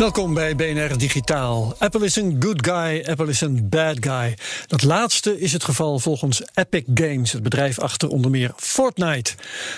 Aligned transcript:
Welkom 0.00 0.34
bij 0.34 0.56
BNR 0.56 0.98
Digitaal. 0.98 1.74
Apple 1.78 2.04
is 2.04 2.16
een 2.16 2.36
good 2.38 2.66
guy, 2.66 3.04
Apple 3.08 3.28
is 3.28 3.40
een 3.40 3.68
bad 3.68 3.96
guy. 4.00 4.36
Dat 4.66 4.82
laatste 4.82 5.40
is 5.40 5.52
het 5.52 5.64
geval 5.64 5.98
volgens 5.98 6.42
Epic 6.54 6.84
Games, 6.94 7.32
het 7.32 7.42
bedrijf 7.42 7.78
achter 7.78 8.08
onder 8.08 8.30
meer 8.30 8.52
Fortnite. 8.56 9.32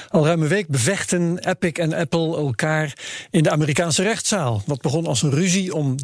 Al 0.08 0.26
ruim 0.26 0.42
een 0.42 0.48
week 0.48 0.68
bevechten 0.68 1.38
Epic 1.38 1.72
en 1.72 1.92
Apple 1.92 2.36
elkaar 2.36 2.92
in 3.30 3.42
de 3.42 3.50
Amerikaanse 3.50 4.02
rechtszaal. 4.02 4.62
Wat 4.66 4.80
begon 4.80 5.06
als 5.06 5.22
een 5.22 5.30
ruzie 5.30 5.74
om 5.74 5.94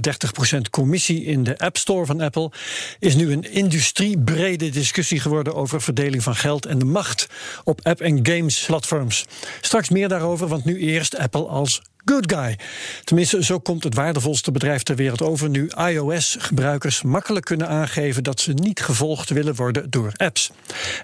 30% 0.56 0.70
commissie 0.70 1.24
in 1.24 1.44
de 1.44 1.58
App 1.58 1.76
Store 1.76 2.06
van 2.06 2.20
Apple, 2.20 2.50
is 2.98 3.14
nu 3.14 3.32
een 3.32 3.52
industriebrede 3.52 4.70
discussie 4.70 5.20
geworden 5.20 5.54
over 5.54 5.82
verdeling 5.82 6.22
van 6.22 6.34
geld 6.34 6.66
en 6.66 6.78
de 6.78 6.84
macht 6.84 7.26
op 7.64 7.80
app- 7.82 8.00
en 8.00 8.26
games 8.26 8.64
platforms. 8.66 9.24
Straks 9.60 9.88
meer 9.88 10.08
daarover, 10.08 10.48
want 10.48 10.64
nu 10.64 10.78
eerst 10.78 11.16
Apple 11.16 11.46
als 11.46 11.82
good 12.08 12.32
guy. 12.32 12.58
Tenminste, 13.04 13.44
zo 13.44 13.58
komt 13.58 13.84
het 13.84 13.94
waardevolste 13.94 14.52
bedrijf 14.52 14.82
ter 14.82 14.96
wereld 14.96 15.22
over 15.22 15.48
nu 15.48 15.70
iOS-gebruikers 15.88 17.02
makkelijk 17.02 17.44
kunnen 17.44 17.68
aangeven 17.68 18.24
dat 18.24 18.40
ze 18.40 18.52
niet 18.52 18.80
gevolgd 18.80 19.30
willen 19.30 19.54
worden 19.54 19.90
door 19.90 20.12
apps. 20.16 20.50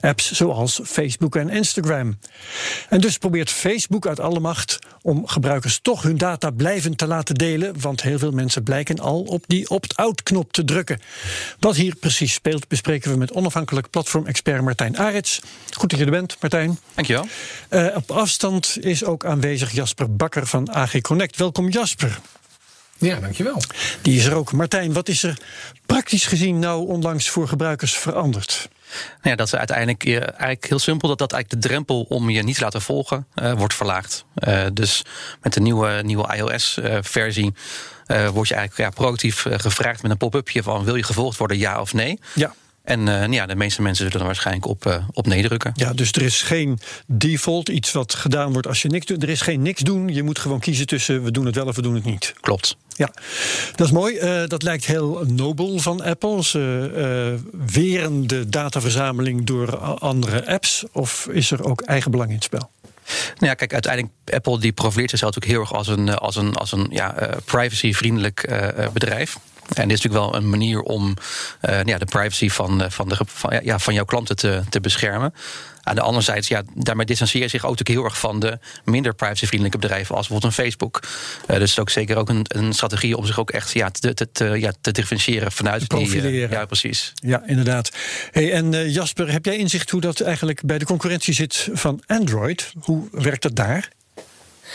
Apps 0.01 0.33
zoals 0.33 0.81
Facebook 0.85 1.37
en 1.37 1.49
Instagram. 1.49 2.19
En 2.89 3.01
dus 3.01 3.19
probeert 3.19 3.51
Facebook 3.51 4.07
uit 4.07 4.21
alle 4.21 4.41
macht 4.41 4.79
om 5.03 5.27
gebruikers 5.27 5.79
toch 5.83 6.03
hun 6.03 6.19
data 6.19 6.51
blijvend 6.51 6.99
te 6.99 7.07
laten 7.07 7.35
delen, 7.35 7.81
want 7.81 8.03
heel 8.03 8.19
veel 8.19 8.31
mensen 8.31 8.63
blijken 8.63 8.99
al 8.99 9.21
op 9.21 9.45
die 9.47 9.71
opt-out-knop 9.71 10.53
te 10.53 10.65
drukken. 10.65 11.01
Wat 11.59 11.77
hier 11.77 11.95
precies 11.95 12.33
speelt, 12.33 12.69
bespreken 12.69 13.11
we 13.11 13.17
met 13.17 13.33
onafhankelijk 13.33 13.91
platformexpert 13.91 14.63
Martijn 14.63 14.99
Arets. 14.99 15.41
Goed 15.71 15.91
dat 15.91 15.99
je 15.99 16.05
er 16.05 16.11
bent, 16.11 16.37
Martijn. 16.41 16.79
Dankjewel. 16.95 17.27
Uh, 17.71 17.87
op 17.95 18.11
afstand 18.11 18.79
is 18.81 19.05
ook 19.05 19.25
aanwezig 19.25 19.73
Jasper 19.73 20.17
Bakker 20.17 20.47
van 20.47 20.75
AG 20.75 20.94
Connect. 21.01 21.37
Welkom 21.37 21.69
Jasper. 21.69 22.21
Ja, 22.99 23.21
dankjewel. 23.21 23.63
Die 24.03 24.19
is 24.19 24.25
er 24.25 24.35
ook. 24.35 24.53
Martijn, 24.53 24.93
wat 24.93 25.09
is 25.09 25.23
er 25.23 25.39
praktisch 25.87 26.27
gezien 26.27 26.59
nou 26.59 26.87
onlangs 26.89 27.31
voor 27.31 27.49
gebruikers 27.49 27.97
veranderd? 27.97 28.69
Nou 28.91 29.31
ja, 29.31 29.35
dat 29.35 29.47
is 29.47 29.55
uiteindelijk 29.55 30.05
uh, 30.05 30.15
eigenlijk 30.17 30.67
heel 30.69 30.79
simpel 30.79 31.09
dat 31.09 31.19
dat 31.19 31.33
eigenlijk 31.33 31.63
de 31.63 31.69
drempel 31.69 32.03
om 32.09 32.31
je 32.31 32.43
niet 32.43 32.57
te 32.57 32.63
laten 32.63 32.83
volgen 32.83 33.27
uh, 33.35 33.53
wordt 33.53 33.75
verlaagd. 33.75 34.25
Uh, 34.49 34.67
dus 34.73 35.05
met 35.43 35.53
de 35.53 35.61
nieuwe, 35.61 36.01
nieuwe 36.05 36.37
iOS-versie 36.37 37.55
word 38.07 38.49
je 38.49 38.55
eigenlijk 38.55 38.77
ja, 38.77 38.91
proactief 38.91 39.47
gevraagd 39.51 40.03
met 40.03 40.11
een 40.11 40.17
pop-upje 40.17 40.63
van 40.63 40.85
wil 40.85 40.95
je 40.95 41.03
gevolgd 41.03 41.39
worden, 41.39 41.59
ja 41.59 41.81
of 41.81 41.93
nee? 41.93 42.19
Ja. 42.35 42.55
En 42.85 43.07
uh, 43.07 43.33
ja, 43.33 43.47
de 43.47 43.55
meeste 43.55 43.83
mensen 43.83 44.05
zullen 44.05 44.21
er 44.21 44.27
waarschijnlijk 44.27 44.67
op, 44.67 44.87
uh, 44.87 44.97
op. 45.13 45.27
Ja, 45.75 45.93
dus 45.93 46.13
er 46.13 46.23
is 46.23 46.43
geen 46.43 46.79
default, 47.07 47.69
iets 47.69 47.93
wat 47.93 48.15
gedaan 48.15 48.53
wordt 48.53 48.67
als 48.67 48.83
je 48.83 48.89
niks 48.89 49.07
doet. 49.07 49.23
Er 49.23 49.29
is 49.29 49.41
geen 49.41 49.63
niks 49.63 49.81
doen. 49.81 50.09
Je 50.09 50.23
moet 50.23 50.39
gewoon 50.39 50.61
kiezen 50.61 50.87
tussen 50.87 51.23
we 51.23 51.31
doen 51.31 51.47
het 51.47 51.55
wel 51.55 51.67
of 51.67 51.77
we 51.77 51.83
doen 51.83 51.95
het 51.95 52.05
niet. 52.05 52.35
Klopt. 52.41 52.77
Ja, 52.89 53.11
dat 53.77 53.87
is 53.87 53.93
mooi. 53.93 54.15
Uh, 54.15 54.49
dat 54.49 54.63
lijkt 54.63 54.85
heel 54.85 55.25
nobel 55.27 55.79
van 55.79 56.03
Apple. 56.03 56.45
Ze 56.45 57.41
weren 57.67 58.27
de 58.27 58.49
dataverzameling 58.49 59.47
door 59.47 59.77
andere 59.79 60.47
apps. 60.47 60.85
Of 60.93 61.29
is 61.31 61.51
er 61.51 61.65
ook 61.65 61.81
eigenbelang 61.83 62.29
in 62.29 62.35
het 62.35 62.45
spel? 62.45 62.71
Nou 63.07 63.47
ja, 63.47 63.55
kijk, 63.55 63.73
uiteindelijk 63.73 64.13
Apple 64.25 64.59
die 64.59 64.73
profileert 64.73 65.11
zichzelf 65.11 65.35
natuurlijk 65.35 65.61
heel 65.61 65.71
erg 65.71 65.79
als 65.79 65.99
een, 65.99 66.15
als 66.19 66.37
een, 66.37 66.55
als 66.55 66.73
een 66.73 66.87
ja, 66.91 67.39
privacyvriendelijk 67.45 68.49
bedrijf. 68.93 69.37
En 69.69 69.89
dit 69.89 69.99
is 69.99 70.03
natuurlijk 70.03 70.33
wel 70.33 70.35
een 70.35 70.51
manier 70.51 70.81
om 70.81 71.17
uh, 71.63 71.83
ja, 71.85 71.99
de 71.99 72.05
privacy 72.05 72.49
van, 72.49 72.85
van, 72.89 73.09
de, 73.09 73.17
van, 73.27 73.61
ja, 73.63 73.79
van 73.79 73.95
jouw 73.95 74.05
klanten 74.05 74.37
te, 74.37 74.63
te 74.69 74.81
beschermen. 74.81 75.35
Aan 75.83 75.95
de 75.95 76.01
andere 76.01 76.25
zijde, 76.25 76.47
ja, 76.49 76.63
daarmee 76.75 77.07
distancieer 77.07 77.49
zich 77.49 77.65
ook 77.65 77.71
natuurlijk 77.71 77.99
heel 77.99 78.09
erg 78.09 78.19
van 78.19 78.41
de 78.41 78.59
minder 78.85 79.15
privacyvriendelijke 79.15 79.79
bedrijven, 79.79 80.17
als 80.17 80.29
bijvoorbeeld 80.29 80.59
een 80.59 80.65
Facebook. 80.65 81.01
Uh, 81.03 81.47
dus 81.47 81.59
het 81.59 81.69
is 81.69 81.79
ook 81.79 81.91
zeker 81.91 82.17
ook 82.17 82.29
een, 82.29 82.45
een 82.49 82.73
strategie 82.73 83.17
om 83.17 83.27
zich 83.27 83.39
ook 83.39 83.51
echt 83.51 83.73
ja, 83.73 83.91
te, 83.91 84.15
te, 84.15 84.33
te, 84.33 84.45
ja, 84.45 84.73
te 84.81 84.91
differentiëren 84.91 85.53
vanuit 85.53 85.87
profileren. 85.87 86.31
die. 86.31 86.41
Uh, 86.41 86.51
ja, 86.51 86.65
precies. 86.65 87.13
Ja, 87.15 87.43
inderdaad. 87.47 87.91
Hey, 88.31 88.53
en 88.53 88.73
uh, 88.73 88.95
Jasper, 88.95 89.33
heb 89.33 89.45
jij 89.45 89.57
inzicht 89.57 89.91
hoe 89.91 90.01
dat 90.01 90.21
eigenlijk 90.21 90.63
bij 90.65 90.79
de 90.79 90.85
concurrentie 90.85 91.35
zit 91.35 91.69
van 91.73 92.03
Android? 92.07 92.73
Hoe 92.81 93.09
werkt 93.13 93.43
dat 93.43 93.57
daar? 93.57 93.89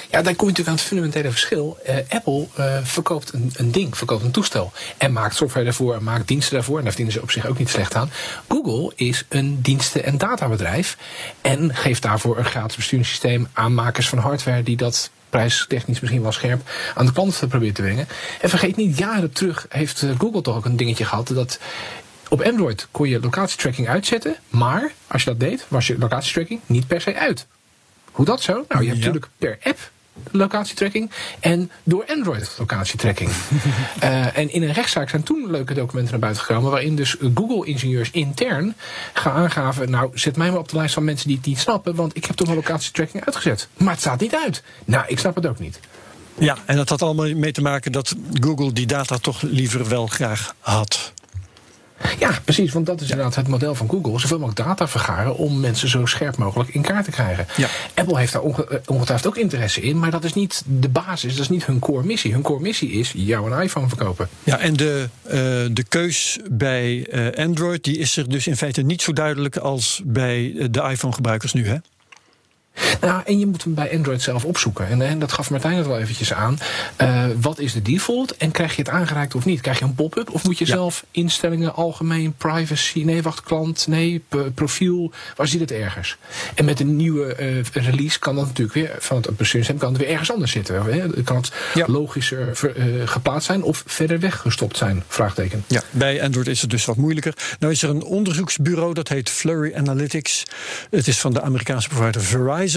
Ja, 0.09 0.21
dan 0.21 0.35
kom 0.35 0.47
je 0.47 0.53
natuurlijk 0.53 0.67
aan 0.67 0.73
het 0.73 0.83
fundamentele 0.83 1.29
verschil. 1.29 1.77
Uh, 1.89 1.95
Apple 2.09 2.47
uh, 2.59 2.77
verkoopt 2.83 3.33
een, 3.33 3.51
een, 3.55 3.71
ding, 3.71 3.97
verkoopt 3.97 4.23
een 4.23 4.31
toestel. 4.31 4.71
En 4.97 5.11
maakt 5.11 5.35
software 5.35 5.65
daarvoor, 5.65 5.95
en 5.95 6.03
maakt 6.03 6.27
diensten 6.27 6.53
daarvoor. 6.53 6.77
En 6.77 6.83
daar 6.83 6.93
verdienen 6.93 7.19
ze 7.19 7.21
op 7.25 7.31
zich 7.31 7.45
ook 7.45 7.57
niet 7.57 7.69
slecht 7.69 7.95
aan. 7.95 8.11
Google 8.47 8.91
is 8.95 9.25
een 9.29 9.61
diensten- 9.61 10.03
en 10.03 10.17
databedrijf. 10.17 10.97
En 11.41 11.75
geeft 11.75 12.01
daarvoor 12.01 12.37
een 12.37 12.45
gratis 12.45 12.75
besturingssysteem 12.75 13.47
aan 13.53 13.73
makers 13.73 14.09
van 14.09 14.17
hardware 14.17 14.63
die 14.63 14.77
dat 14.77 15.09
prijstechnisch 15.29 15.99
misschien 15.99 16.21
wel 16.21 16.31
scherp 16.31 16.69
aan 16.95 17.05
de 17.05 17.11
klant 17.11 17.41
probeert 17.49 17.75
te 17.75 17.81
brengen. 17.81 18.07
En 18.41 18.49
vergeet 18.49 18.75
niet, 18.75 18.97
jaren 18.97 19.31
terug 19.31 19.65
heeft 19.69 20.05
Google 20.17 20.41
toch 20.41 20.55
ook 20.55 20.65
een 20.65 20.77
dingetje 20.77 21.05
gehad 21.05 21.27
dat 21.27 21.59
op 22.29 22.41
Android 22.41 22.87
kon 22.91 23.09
je 23.09 23.19
locatietracking 23.19 23.87
uitzetten, 23.87 24.35
maar 24.49 24.91
als 25.07 25.23
je 25.23 25.29
dat 25.29 25.39
deed, 25.39 25.65
was 25.67 25.87
je 25.87 25.97
locatietracking 25.97 26.59
niet 26.65 26.87
per 26.87 27.01
se 27.01 27.15
uit. 27.15 27.47
Hoe 28.11 28.25
dat 28.25 28.41
zo? 28.41 28.53
Nou, 28.53 28.81
je 28.83 28.89
hebt 28.89 29.03
ja. 29.03 29.05
natuurlijk 29.05 29.27
per 29.37 29.57
app 29.63 29.91
locatietracking 30.31 31.11
en 31.39 31.71
door 31.83 32.05
Android 32.07 32.55
locatietracking. 32.57 33.29
uh, 34.03 34.37
en 34.37 34.53
in 34.53 34.63
een 34.63 34.73
rechtszaak 34.73 35.09
zijn 35.09 35.23
toen 35.23 35.51
leuke 35.51 35.73
documenten 35.73 36.11
naar 36.11 36.19
buiten 36.19 36.43
gekomen 36.43 36.71
waarin 36.71 36.95
dus 36.95 37.15
Google-ingenieurs 37.33 38.11
intern 38.11 38.75
gaan 39.13 39.33
aangaven, 39.33 39.89
nou 39.89 40.11
zet 40.13 40.37
mij 40.37 40.49
maar 40.49 40.59
op 40.59 40.69
de 40.69 40.75
lijst 40.75 40.93
van 40.93 41.03
mensen 41.03 41.27
die 41.27 41.37
het 41.37 41.45
niet 41.45 41.59
snappen, 41.59 41.95
want 41.95 42.15
ik 42.15 42.25
heb 42.25 42.35
toch 42.35 42.47
een 42.47 42.55
locatietracking 42.55 43.25
uitgezet. 43.25 43.67
Maar 43.77 43.91
het 43.91 43.99
staat 43.99 44.19
niet 44.19 44.35
uit. 44.35 44.63
Nou, 44.85 45.03
ik 45.07 45.19
snap 45.19 45.35
het 45.35 45.47
ook 45.47 45.59
niet. 45.59 45.79
Ja, 46.37 46.57
en 46.65 46.75
dat 46.75 46.89
had 46.89 47.01
allemaal 47.01 47.35
mee 47.35 47.51
te 47.51 47.61
maken 47.61 47.91
dat 47.91 48.15
Google 48.33 48.73
die 48.73 48.85
data 48.85 49.17
toch 49.17 49.41
liever 49.41 49.89
wel 49.89 50.07
graag 50.07 50.55
had. 50.59 51.13
Ja, 52.19 52.39
precies, 52.43 52.71
want 52.71 52.85
dat 52.85 53.01
is 53.01 53.09
inderdaad 53.09 53.35
het 53.35 53.47
model 53.47 53.75
van 53.75 53.89
Google. 53.89 54.19
Zoveel 54.19 54.39
mogelijk 54.39 54.67
data 54.67 54.87
vergaren 54.87 55.35
om 55.35 55.59
mensen 55.59 55.89
zo 55.89 56.05
scherp 56.05 56.37
mogelijk 56.37 56.69
in 56.69 56.81
kaart 56.81 57.05
te 57.05 57.11
krijgen. 57.11 57.47
Ja. 57.57 57.67
Apple 57.93 58.17
heeft 58.17 58.33
daar 58.33 58.41
onge 58.41 58.81
ongetwijfeld 58.85 59.27
ook 59.27 59.41
interesse 59.41 59.81
in, 59.81 59.99
maar 59.99 60.11
dat 60.11 60.23
is 60.23 60.33
niet 60.33 60.63
de 60.65 60.89
basis, 60.89 61.33
dat 61.33 61.41
is 61.41 61.49
niet 61.49 61.65
hun 61.65 61.79
core 61.79 62.03
missie. 62.03 62.33
Hun 62.33 62.41
core 62.41 62.61
missie 62.61 62.91
is 62.91 63.13
jou 63.15 63.51
een 63.51 63.61
iPhone 63.61 63.87
verkopen. 63.87 64.29
Ja, 64.43 64.57
en 64.59 64.73
de, 64.73 65.09
uh, 65.25 65.31
de 65.71 65.85
keus 65.87 66.39
bij 66.51 67.07
uh, 67.11 67.45
Android 67.45 67.83
die 67.83 67.97
is 67.97 68.17
er 68.17 68.29
dus 68.29 68.47
in 68.47 68.57
feite 68.57 68.81
niet 68.81 69.01
zo 69.01 69.13
duidelijk 69.13 69.57
als 69.57 70.01
bij 70.05 70.67
de 70.71 70.81
iPhone-gebruikers 70.81 71.53
nu, 71.53 71.67
hè? 71.67 71.75
Nou, 73.01 73.21
en 73.25 73.39
je 73.39 73.45
moet 73.45 73.63
hem 73.63 73.73
bij 73.73 73.95
Android 73.95 74.21
zelf 74.21 74.45
opzoeken. 74.45 74.87
En, 74.87 75.01
en 75.01 75.19
dat 75.19 75.31
gaf 75.31 75.49
Martijn 75.49 75.77
het 75.77 75.87
wel 75.87 75.99
eventjes 75.99 76.33
aan. 76.33 76.57
Uh, 77.01 77.25
wat 77.41 77.59
is 77.59 77.73
de 77.73 77.81
default? 77.81 78.37
En 78.37 78.51
krijg 78.51 78.75
je 78.75 78.81
het 78.81 78.91
aangereikt 78.91 79.35
of 79.35 79.45
niet? 79.45 79.61
Krijg 79.61 79.79
je 79.79 79.85
een 79.85 79.95
pop-up? 79.95 80.29
Of 80.29 80.43
moet 80.43 80.57
je 80.57 80.65
ja. 80.65 80.73
zelf 80.73 81.05
instellingen, 81.11 81.75
algemeen, 81.75 82.33
privacy, 82.33 83.03
nee, 83.03 83.21
wacht, 83.21 83.43
klant, 83.43 83.87
nee, 83.87 84.23
profiel. 84.53 85.11
Waar 85.35 85.47
zit 85.47 85.59
het 85.59 85.71
ergens? 85.71 86.17
En 86.55 86.65
met 86.65 86.79
een 86.79 86.95
nieuwe 86.95 87.35
uh, 87.39 87.83
release 87.83 88.19
kan 88.19 88.35
dat 88.35 88.45
natuurlijk 88.45 88.73
weer, 88.75 88.95
van 88.99 89.17
het 89.17 89.25
besturingssysteem, 89.25 89.77
kan 89.77 89.89
het 89.89 90.01
weer 90.01 90.11
ergens 90.11 90.31
anders 90.31 90.51
zitten. 90.51 90.83
Hè? 90.83 91.23
Kan 91.23 91.35
het 91.35 91.51
ja. 91.73 91.85
logischer 91.87 92.55
ver, 92.55 92.77
uh, 92.77 93.07
geplaatst 93.07 93.47
zijn 93.47 93.63
of 93.63 93.83
verder 93.85 94.19
weg 94.19 94.37
gestopt 94.37 94.77
zijn? 94.77 95.03
Vraagteken. 95.07 95.63
Ja, 95.67 95.81
bij 95.91 96.23
Android 96.23 96.47
is 96.47 96.61
het 96.61 96.69
dus 96.69 96.85
wat 96.85 96.95
moeilijker. 96.95 97.33
Nou 97.59 97.73
is 97.73 97.83
er 97.83 97.89
een 97.89 98.03
onderzoeksbureau, 98.03 98.93
dat 98.93 99.07
heet 99.07 99.29
Flurry 99.29 99.73
Analytics. 99.75 100.43
Het 100.89 101.07
is 101.07 101.19
van 101.19 101.33
de 101.33 101.41
Amerikaanse 101.41 101.89
provider 101.89 102.21
Verizon. 102.21 102.68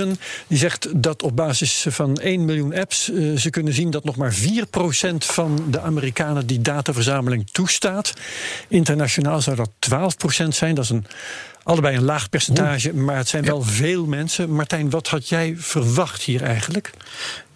Die 0.46 0.58
zegt 0.58 1.02
dat 1.02 1.22
op 1.22 1.36
basis 1.36 1.86
van 1.88 2.16
1 2.16 2.44
miljoen 2.44 2.74
apps 2.74 3.10
uh, 3.10 3.38
ze 3.38 3.50
kunnen 3.50 3.72
zien 3.72 3.90
dat 3.90 4.04
nog 4.04 4.16
maar 4.16 4.34
4% 4.34 4.36
van 5.18 5.64
de 5.70 5.80
Amerikanen 5.80 6.46
die 6.46 6.60
dataverzameling 6.60 7.50
toestaat. 7.50 8.12
Internationaal 8.68 9.40
zou 9.40 9.56
dat 9.56 9.70
12% 10.44 10.48
zijn. 10.48 10.74
Dat 10.74 10.84
is 10.84 10.90
een, 10.90 11.06
allebei 11.62 11.96
een 11.96 12.04
laag 12.04 12.28
percentage, 12.28 12.94
maar 12.94 13.16
het 13.16 13.28
zijn 13.28 13.44
wel 13.44 13.62
veel 13.62 14.06
mensen. 14.06 14.50
Martijn, 14.50 14.90
wat 14.90 15.08
had 15.08 15.28
jij 15.28 15.54
verwacht 15.56 16.22
hier 16.22 16.42
eigenlijk? 16.42 16.90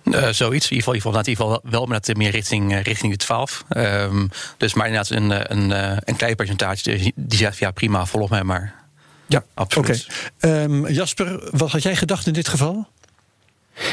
Uh, 0.04 0.28
zoiets. 0.28 0.70
In 0.70 0.76
ieder 0.76 0.94
geval, 0.94 1.12
in 1.12 1.28
ieder 1.28 1.44
geval, 1.44 1.60
wel 1.62 1.86
met 1.86 2.16
meer 2.16 2.30
richting, 2.30 2.82
richting 2.82 3.12
de 3.12 3.18
12. 3.18 3.64
Um, 3.76 4.30
dus 4.56 4.74
maar 4.74 4.86
inderdaad 4.86 5.10
een, 5.10 5.52
een, 5.52 5.70
een 6.08 6.16
klein 6.16 6.36
percentage 6.36 7.12
die 7.14 7.38
zegt 7.38 7.58
ja 7.58 7.70
prima, 7.70 8.06
volg 8.06 8.30
mij 8.30 8.44
maar. 8.44 8.85
Ja, 9.26 9.44
absoluut. 9.54 10.06
Okay. 10.38 10.62
Um, 10.62 10.88
Jasper, 10.88 11.48
wat 11.50 11.70
had 11.70 11.82
jij 11.82 11.96
gedacht 11.96 12.26
in 12.26 12.32
dit 12.32 12.48
geval? 12.48 12.88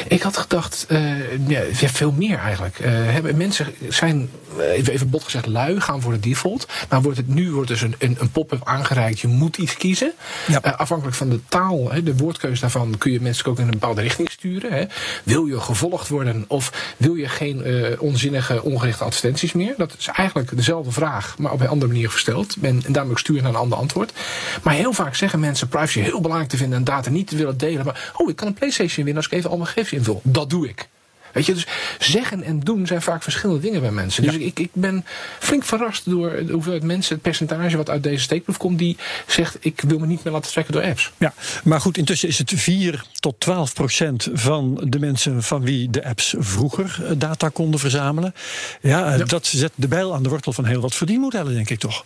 Ik 0.08 0.22
had 0.22 0.38
gedacht, 0.38 0.86
uh, 0.90 1.48
ja, 1.48 1.62
veel 1.72 2.12
meer 2.12 2.38
eigenlijk. 2.38 2.80
Uh, 2.80 2.88
hebben, 2.90 3.38
mensen 3.38 3.68
zijn, 3.90 4.30
even, 4.60 4.94
even 4.94 5.10
bot 5.10 5.24
gezegd, 5.24 5.46
lui, 5.46 5.82
gaan 5.82 6.02
voor 6.02 6.12
de 6.12 6.20
default. 6.20 6.68
Maar 6.90 7.02
wordt 7.02 7.18
het, 7.18 7.28
nu 7.28 7.52
wordt 7.52 7.70
dus 7.70 7.82
een, 7.82 7.96
een, 7.98 8.16
een 8.20 8.32
pop-up 8.32 8.62
aangereikt, 8.64 9.20
je 9.20 9.28
moet 9.28 9.58
iets 9.58 9.78
kiezen. 9.78 10.14
Ja. 10.48 10.66
Uh, 10.66 10.78
afhankelijk 10.78 11.16
van 11.18 11.30
de 11.30 11.40
taal, 11.50 11.92
hè, 11.92 12.04
de 12.04 12.18
woordkeuze 12.18 12.62
daarvan, 12.62 12.98
kun 12.98 13.12
je 13.12 13.22
mensen 13.22 13.46
ook 13.46 13.60
in 13.60 13.66
een 13.66 13.72
bepaalde 13.72 14.02
richting 14.02 14.32
sturen. 14.32 14.72
Hè. 14.72 14.84
Wil 15.24 15.46
je 15.46 15.60
gevolgd 15.60 16.08
worden 16.08 16.46
of 16.48 16.94
wil 16.98 17.16
je 17.16 17.28
geen 17.30 17.66
onzinnige, 18.00 18.64
ongerichte 18.64 19.04
advertenties 19.04 19.52
meer? 19.54 19.74
Dat 19.78 19.96
is 20.00 20.08
eigenlijk 20.08 20.56
dezelfde 20.56 20.92
vraag, 20.92 21.38
maar 21.38 21.52
op 21.52 21.62
een 21.62 21.68
andere 21.68 21.92
manier 21.92 22.10
gesteld. 22.10 22.56
En, 22.62 22.82
en 22.86 22.94
daarmee 22.94 23.12
ook 23.12 23.20
stuur 23.20 23.42
naar 23.42 23.52
een 23.52 23.58
ander 23.58 23.78
antwoord. 23.78 24.12
Maar 24.64 24.74
heel 24.74 24.94
vaak 24.94 25.16
zeggen 25.16 25.40
mensen 25.40 25.68
privacy 25.68 26.00
heel 26.00 26.22
belangrijk 26.22 26.52
te 26.52 26.58
vinden 26.58 26.78
en 26.78 26.84
data 26.84 27.10
niet 27.10 27.28
te 27.28 27.36
willen 27.36 27.58
delen. 27.58 27.86
Maar, 27.86 28.12
oh, 28.18 28.30
ik 28.30 28.36
kan 28.36 28.48
een 28.48 28.54
PlayStation 28.54 29.06
winnen 29.06 29.24
als 29.24 29.32
ik 29.32 29.38
even 29.38 29.50
allemaal 29.50 29.68
gegevens. 29.74 30.20
Dat 30.24 30.50
doe 30.50 30.68
ik. 30.68 30.88
Weet 31.34 31.46
je, 31.46 31.54
dus 31.54 31.68
zeggen 32.00 32.44
en 32.44 32.60
doen 32.60 32.88
zijn 32.88 33.02
vaak 33.02 33.24
verschillende 33.24 33.62
dingen 33.62 33.82
bij 33.82 33.92
mensen. 33.92 34.24
Dus 34.24 34.36
ik, 34.36 34.60
ik 34.60 34.70
ben 34.74 35.06
flink 35.40 35.64
verrast 35.64 36.10
door 36.10 36.46
de 36.46 36.54
hoeveelheid 36.54 36.84
mensen, 36.84 37.14
het 37.14 37.24
percentage 37.24 37.78
wat 37.78 37.90
uit 37.90 38.04
deze 38.04 38.24
steekproef 38.24 38.58
komt, 38.58 38.80
die 38.80 38.98
zegt: 39.28 39.58
Ik 39.60 39.82
wil 39.88 40.00
me 40.00 40.06
niet 40.06 40.24
meer 40.24 40.34
laten 40.34 40.52
trekken 40.52 40.74
door 40.74 40.84
apps. 40.84 41.12
Ja, 41.18 41.34
maar 41.64 41.82
goed, 41.82 41.98
intussen 41.98 42.28
is 42.28 42.38
het 42.38 42.52
4 42.56 43.06
tot 43.20 43.40
12 43.40 43.74
procent 43.74 44.30
van 44.34 44.84
de 44.88 45.00
mensen 45.00 45.44
van 45.44 45.62
wie 45.62 45.90
de 45.90 46.06
apps 46.06 46.36
vroeger 46.38 47.02
eh, 47.04 47.12
data 47.18 47.50
konden 47.50 47.80
verzamelen. 47.80 48.34
Ja, 48.82 49.16
ja. 49.16 49.26
dat 49.26 49.46
zet 49.46 49.72
de 49.76 49.88
bijl 49.88 50.14
aan 50.14 50.24
de 50.24 50.30
wortel 50.30 50.54
van 50.54 50.66
heel 50.66 50.82
wat 50.82 50.96
verdienmodellen, 50.96 51.54
denk 51.54 51.70
ik 51.70 51.80
toch. 51.80 52.06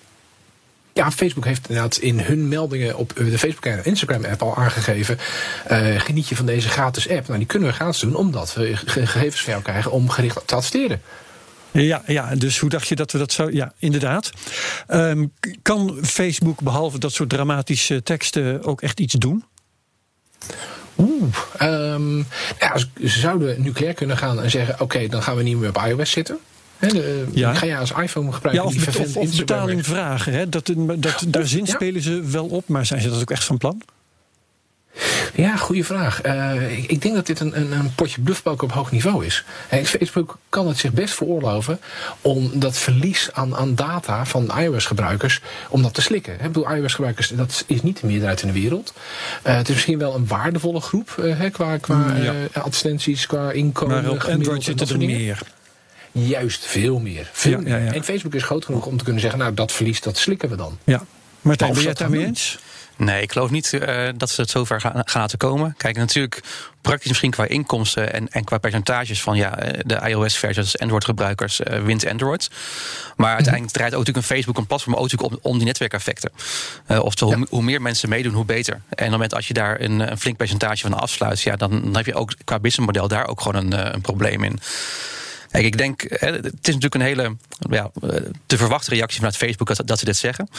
Ja, 0.97 1.11
Facebook 1.11 1.45
heeft 1.45 1.69
inderdaad 1.69 1.97
in 1.97 2.19
hun 2.19 2.47
meldingen 2.47 2.97
op 2.97 3.13
de 3.15 3.37
Facebook 3.37 3.65
en 3.65 3.85
Instagram 3.85 4.25
app 4.25 4.41
al 4.41 4.55
aangegeven. 4.55 5.17
Uh, 5.71 5.99
geniet 5.99 6.27
je 6.27 6.35
van 6.35 6.45
deze 6.45 6.69
gratis 6.69 7.09
app? 7.09 7.27
Nou, 7.27 7.37
die 7.37 7.47
kunnen 7.47 7.69
we 7.69 7.75
gratis 7.75 7.99
doen 7.99 8.15
omdat 8.15 8.53
we 8.53 8.75
gegevens 8.75 9.41
van 9.41 9.51
jou 9.51 9.63
krijgen 9.63 9.91
om 9.91 10.09
gericht 10.09 10.47
te 10.47 10.55
adverteren. 10.55 11.01
Ja, 11.71 12.01
ja, 12.05 12.35
dus 12.35 12.59
hoe 12.59 12.69
dacht 12.69 12.87
je 12.87 12.95
dat 12.95 13.11
we 13.11 13.17
dat 13.17 13.31
zo. 13.31 13.49
Ja, 13.51 13.73
inderdaad. 13.79 14.31
Um, 14.87 15.33
kan 15.61 15.97
Facebook 16.03 16.61
behalve 16.61 16.99
dat 16.99 17.13
soort 17.13 17.29
dramatische 17.29 18.03
teksten 18.03 18.63
ook 18.63 18.81
echt 18.81 18.99
iets 18.99 19.13
doen? 19.13 19.43
Oeh, 20.97 21.35
um, 21.61 22.27
ja, 22.59 22.77
ze 22.77 23.19
zouden 23.19 23.61
nucleair 23.61 23.93
kunnen 23.93 24.17
gaan 24.17 24.41
en 24.41 24.51
zeggen: 24.51 24.79
oké, 24.79 25.07
dan 25.07 25.23
gaan 25.23 25.35
we 25.35 25.43
niet 25.43 25.57
meer 25.57 25.69
op 25.69 25.83
iOS 25.85 26.11
zitten. 26.11 26.39
He, 26.77 26.87
de, 26.87 27.25
ja. 27.31 27.53
Ga 27.53 27.65
je 27.65 27.77
als 27.77 27.91
iPhone 27.91 28.31
gebruiken? 28.31 28.69
Ja, 28.69 28.77
of, 28.87 28.99
of, 28.99 29.17
of 29.17 29.37
betaling 29.37 29.85
vragen. 29.85 30.33
Hè? 30.33 30.49
Dat, 30.49 30.71
dat, 30.97 31.25
daar 31.27 31.47
zin 31.47 31.67
spelen 31.67 32.01
ze 32.01 32.21
wel 32.21 32.45
op, 32.45 32.67
maar 32.67 32.85
zijn 32.85 33.01
ze 33.01 33.09
dat 33.09 33.21
ook 33.21 33.31
echt 33.31 33.43
van 33.43 33.57
plan? 33.57 33.81
Ja, 35.35 35.55
goede 35.55 35.83
vraag. 35.83 36.25
Uh, 36.25 36.77
ik, 36.77 36.91
ik, 36.91 37.01
denk 37.01 37.15
dat 37.15 37.25
dit 37.25 37.39
een, 37.39 37.59
een, 37.59 37.71
een 37.71 37.95
potje 37.95 38.21
bluffbalk 38.21 38.61
op 38.61 38.71
hoog 38.71 38.91
niveau 38.91 39.25
is. 39.25 39.43
Hey, 39.67 39.85
Facebook 39.85 40.37
kan 40.49 40.67
het 40.67 40.77
zich 40.77 40.91
best 40.91 41.13
veroorloven 41.13 41.79
om 42.21 42.51
dat 42.53 42.77
verlies 42.77 43.29
aan, 43.33 43.55
aan 43.55 43.75
data 43.75 44.25
van 44.25 44.51
iOS-gebruikers, 44.59 45.41
om 45.69 45.81
dat 45.81 45.93
te 45.93 46.01
slikken. 46.01 46.33
Ik 46.33 46.41
bedoel, 46.41 46.75
iOS-gebruikers, 46.75 47.27
dat 47.27 47.63
is 47.67 47.81
niet 47.81 48.01
de 48.01 48.07
meerderheid 48.07 48.41
in 48.41 48.47
de 48.47 48.59
wereld. 48.59 48.93
Uh, 49.47 49.55
het 49.55 49.67
is 49.67 49.73
misschien 49.73 49.97
wel 49.97 50.15
een 50.15 50.27
waardevolle 50.27 50.81
groep 50.81 51.15
uh, 51.19 51.51
qua, 51.51 51.77
qua 51.77 51.95
mm, 51.95 52.23
ja. 52.23 52.33
advertenties, 52.53 53.25
qua 53.25 53.51
inkomen. 53.51 54.03
Maar 54.03 54.11
op 54.11 54.23
Android 54.23 54.63
zitten 54.63 54.89
er 54.89 54.97
meer. 54.97 55.41
Juist, 56.25 56.65
veel 56.65 56.99
meer. 56.99 57.29
Veel 57.31 57.61
ja, 57.61 57.77
ja, 57.77 57.83
ja. 57.83 57.93
En 57.93 58.03
Facebook 58.03 58.33
is 58.33 58.43
groot 58.43 58.65
genoeg 58.65 58.85
om 58.85 58.97
te 58.97 59.03
kunnen 59.03 59.21
zeggen, 59.21 59.39
nou 59.39 59.53
dat 59.53 59.71
verlies, 59.71 60.01
dat 60.01 60.17
slikken 60.17 60.49
we 60.49 60.55
dan. 60.55 60.77
Ja. 60.83 61.05
Martijn, 61.41 61.71
ben 61.73 61.81
jij 61.81 61.89
het 61.89 61.97
daarmee 61.97 62.25
eens? 62.25 62.59
Nee, 62.97 63.21
ik 63.21 63.31
geloof 63.31 63.49
niet 63.49 63.73
uh, 63.73 64.07
dat 64.15 64.29
ze 64.29 64.41
het 64.41 64.49
zover 64.49 64.81
gaan, 64.81 65.01
gaan 65.05 65.21
laten 65.21 65.37
komen. 65.37 65.73
Kijk, 65.77 65.97
natuurlijk 65.97 66.41
praktisch 66.81 67.07
misschien 67.07 67.31
qua 67.31 67.45
inkomsten 67.45 68.13
en, 68.13 68.27
en 68.27 68.43
qua 68.43 68.57
percentages 68.57 69.21
van 69.21 69.37
ja, 69.37 69.57
eh, 69.57 69.79
de 69.85 70.09
iOS-versie, 70.09 70.63
dus 70.63 70.79
Android-gebruikers, 70.79 71.59
uh, 71.59 71.83
wint 71.83 72.07
Android. 72.07 72.49
Maar 73.15 73.33
uiteindelijk 73.33 73.73
draait 73.73 73.93
ook 73.93 73.99
natuurlijk 73.99 74.27
een 74.27 74.35
Facebook, 74.35 74.57
een 74.57 74.65
platform, 74.65 74.95
ook 74.95 75.01
natuurlijk 75.01 75.31
om, 75.33 75.51
om 75.51 75.57
die 75.57 75.65
netwerkeffecten. 75.65 76.31
Uh, 76.91 77.03
oftewel, 77.03 77.33
ja. 77.33 77.39
hoe, 77.39 77.47
hoe, 77.49 77.63
meer 77.63 77.81
mensen 77.81 78.09
meedoen, 78.09 78.33
hoe 78.33 78.45
beter. 78.45 78.73
En 78.73 78.81
op 78.89 78.97
het 78.97 79.09
moment 79.09 79.33
als 79.33 79.47
je 79.47 79.53
daar 79.53 79.81
een, 79.81 80.11
een 80.11 80.17
flink 80.17 80.37
percentage 80.37 80.81
van 80.81 80.93
afsluit, 80.93 81.41
ja, 81.41 81.55
dan, 81.55 81.69
dan 81.69 81.95
heb 81.95 82.05
je 82.05 82.15
ook 82.15 82.33
qua 82.43 82.59
businessmodel 82.59 83.07
daar 83.07 83.27
ook 83.27 83.41
gewoon 83.41 83.71
een, 83.71 83.93
een 83.93 84.01
probleem 84.01 84.43
in. 84.43 84.59
Kijk, 85.57 85.73
ik 85.73 85.77
denk, 85.77 86.01
het 86.01 86.45
is 86.45 86.73
natuurlijk 86.73 86.95
een 86.95 87.01
hele 87.01 87.35
ja, 87.69 87.91
te 88.45 88.57
verwachte 88.57 88.89
reactie 88.89 89.17
vanuit 89.17 89.37
Facebook 89.37 89.67
dat, 89.67 89.87
dat 89.87 89.99
ze 89.99 90.05
dit 90.05 90.17
zeggen. 90.17 90.49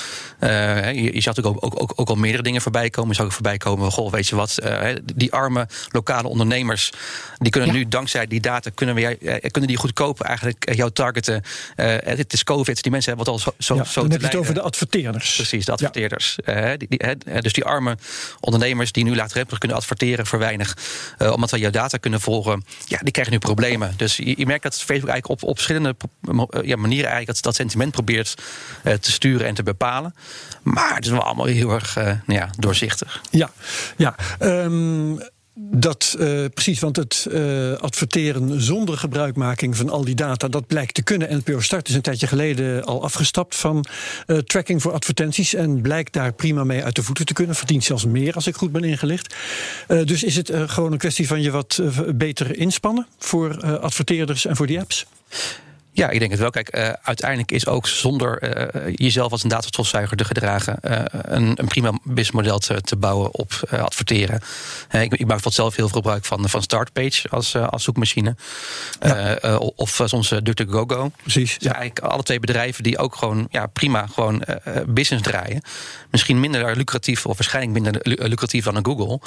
Uh, 0.41 0.93
je, 0.93 1.15
je 1.15 1.21
zag 1.21 1.43
ook, 1.43 1.65
ook, 1.65 1.83
ook, 1.83 1.93
ook 1.97 2.09
al 2.09 2.15
meerdere 2.15 2.43
dingen 2.43 2.61
voorbij 2.61 2.91
komen. 2.91 3.11
Je 3.11 3.17
zag 3.17 3.25
ook 3.25 3.33
voorbij 3.33 3.57
komen, 3.57 3.91
goh, 3.93 4.13
weet 4.13 4.29
je 4.29 4.37
wat, 4.37 4.59
uh, 4.65 4.89
die 5.15 5.33
arme 5.33 5.69
lokale 5.89 6.29
ondernemers, 6.29 6.93
die 7.39 7.51
kunnen 7.51 7.71
ja. 7.71 7.77
nu 7.77 7.89
dankzij 7.89 8.27
die 8.27 8.41
data, 8.41 8.71
kunnen, 8.75 8.95
we, 8.95 9.19
uh, 9.21 9.35
kunnen 9.51 9.71
die 9.71 9.79
goedkoop 9.79 10.21
eigenlijk 10.21 10.75
jou 10.75 10.91
targeten. 10.91 11.43
het 11.77 12.33
is 12.33 12.45
COVID, 12.45 12.83
die 12.83 12.93
mensen 12.93 13.15
hebben 13.15 13.33
wat 13.33 13.45
al 13.45 13.53
zo, 13.53 13.55
zo, 13.59 13.75
ja, 13.75 13.85
zo 13.85 14.01
dan 14.01 14.11
heb 14.11 14.21
je 14.21 14.27
het 14.27 14.37
over 14.37 14.55
de 14.55 14.61
adverteerders. 14.61 15.35
Precies, 15.35 15.65
de 15.65 15.73
adverteerders. 15.73 16.39
Ja. 16.45 16.77
die, 16.77 16.89
die, 16.89 17.41
dus 17.41 17.53
die 17.53 17.65
arme 17.65 17.97
ondernemers 18.41 18.93
die 18.93 19.05
nu 19.05 19.17
laagdrempelig 19.17 19.59
kunnen 19.59 19.77
adverteren 19.77 20.27
voor 20.27 20.39
weinig, 20.39 20.77
omdat 21.19 21.51
we 21.51 21.59
jouw 21.59 21.71
data 21.71 21.99
kunnen 21.99 22.21
volgen, 22.21 22.65
ja, 22.85 22.99
die 23.03 23.13
krijgen 23.13 23.33
nu 23.33 23.39
problemen. 23.39 23.95
Dus 23.97 24.17
je, 24.17 24.35
je 24.37 24.47
merkt 24.47 24.63
dat 24.63 24.88
Facebook 24.89 25.11
eigenlijk 25.11 25.43
op, 25.43 25.49
op 25.49 25.55
verschillende 25.55 25.97
ja, 26.63 26.77
manieren 26.77 27.11
eigenlijk 27.11 27.27
dat, 27.27 27.43
dat 27.43 27.55
sentiment 27.55 27.93
probeert 27.93 28.35
uh, 28.85 28.93
te 28.93 29.13
sturen 29.13 29.47
en 29.47 29.55
te 29.55 29.63
bepalen. 29.63 30.15
Maar 30.63 30.95
het 30.95 31.05
is 31.05 31.11
wel 31.11 31.23
allemaal 31.23 31.47
heel 31.47 31.73
erg 31.73 31.97
uh, 31.99 32.05
nou 32.05 32.21
ja, 32.27 32.51
doorzichtig. 32.59 33.23
Ja, 33.31 33.51
ja. 33.97 34.15
Um 34.39 35.21
dat 35.61 36.17
uh, 36.19 36.45
precies, 36.55 36.81
want 36.81 36.97
het 36.97 37.27
uh, 37.31 37.73
adverteren 37.73 38.63
zonder 38.63 38.99
gebruikmaking 38.99 39.77
van 39.77 39.91
al 39.91 40.05
die 40.05 40.15
data, 40.15 40.49
dat 40.49 40.67
blijkt 40.67 40.95
te 40.95 41.03
kunnen. 41.03 41.37
NPO 41.37 41.61
Start 41.61 41.89
is 41.89 41.95
een 41.95 42.03
tijdje 42.03 42.27
geleden 42.27 42.85
al 42.85 43.03
afgestapt 43.03 43.57
van 43.57 43.85
uh, 44.27 44.39
tracking 44.39 44.83
voor 44.83 44.93
advertenties 44.93 45.55
en 45.55 45.81
blijkt 45.81 46.13
daar 46.13 46.33
prima 46.33 46.65
mee 46.65 46.85
uit 46.85 46.97
de 46.97 47.03
voeten 47.03 47.27
te 47.27 47.33
kunnen. 47.33 47.55
Verdient 47.55 47.85
zelfs 47.85 48.05
meer 48.05 48.35
als 48.35 48.47
ik 48.47 48.57
goed 48.57 48.73
ben 48.73 48.85
ingelicht. 48.85 49.35
dus 49.87 50.23
is 50.23 50.37
het 50.37 50.53
gewoon 50.67 50.93
een 50.93 50.99
kwestie 50.99 51.27
van 51.27 51.43
je 51.43 51.51
wat 51.51 51.81
beter 52.15 52.59
inspannen 52.59 53.07
voor 53.19 53.79
adverteerders 53.79 54.47
en 54.47 54.57
voor 54.57 54.67
die 54.67 54.81
apps? 54.81 55.07
Ja, 55.99 56.11
ik 56.11 56.19
denk 56.19 56.31
het 56.31 56.41
wel. 56.41 56.51
Kijk, 56.51 56.77
uh, 56.77 56.89
uiteindelijk 57.03 57.51
is 57.51 57.67
ook 57.67 57.87
zonder 57.87 58.57
uh, 58.57 58.93
jezelf 58.95 59.33
als 59.33 59.43
een 59.43 59.49
datastofzuiger 59.49 60.17
te 60.17 60.25
gedragen... 60.25 60.79
Uh, 60.83 60.99
een, 61.11 61.53
een, 61.55 61.67
prima 61.67 61.91
businessmodel 62.03 62.59
te, 62.59 62.81
te 62.81 62.97
bouwen 62.97 63.35
op 63.35 63.53
adverteren. 63.71 64.41
ik, 64.91 65.01
ik 65.01 65.11
maak 65.11 65.19
bijvoorbeeld 65.19 65.55
zelf 65.55 65.77
heel 65.77 65.89
veel 65.89 65.97
gebruik 65.97 66.25
van, 66.25 66.49
van 66.49 66.63
Startpage 66.63 67.29
als, 67.29 67.57
als 67.57 67.85
zoekmachine. 67.85 68.37
Ja. 69.01 69.57
of 69.57 70.01
soms 70.05 70.29
DuckDuckGo. 70.29 71.11
Precies. 71.23 71.59
Dus 71.59 71.69
ja. 71.69 71.75
eigenlijk 71.75 72.13
alle 72.13 72.23
twee 72.23 72.41
bedrijven 72.41 72.83
die 72.83 72.99
ook 72.99 73.15
gewoon 73.15 73.47
ja, 73.51 73.67
prima 73.67 74.07
gewoon 74.07 74.43
business 74.87 75.23
draaien. 75.23 75.63
Misschien 76.11 76.41
minder 76.41 76.77
lucratief 76.77 77.27
of 77.27 77.37
waarschijnlijk 77.37 77.81
minder 77.81 78.01
lucratief 78.29 78.65
dan 78.65 78.77
een 78.77 78.85
Google. 78.85 79.21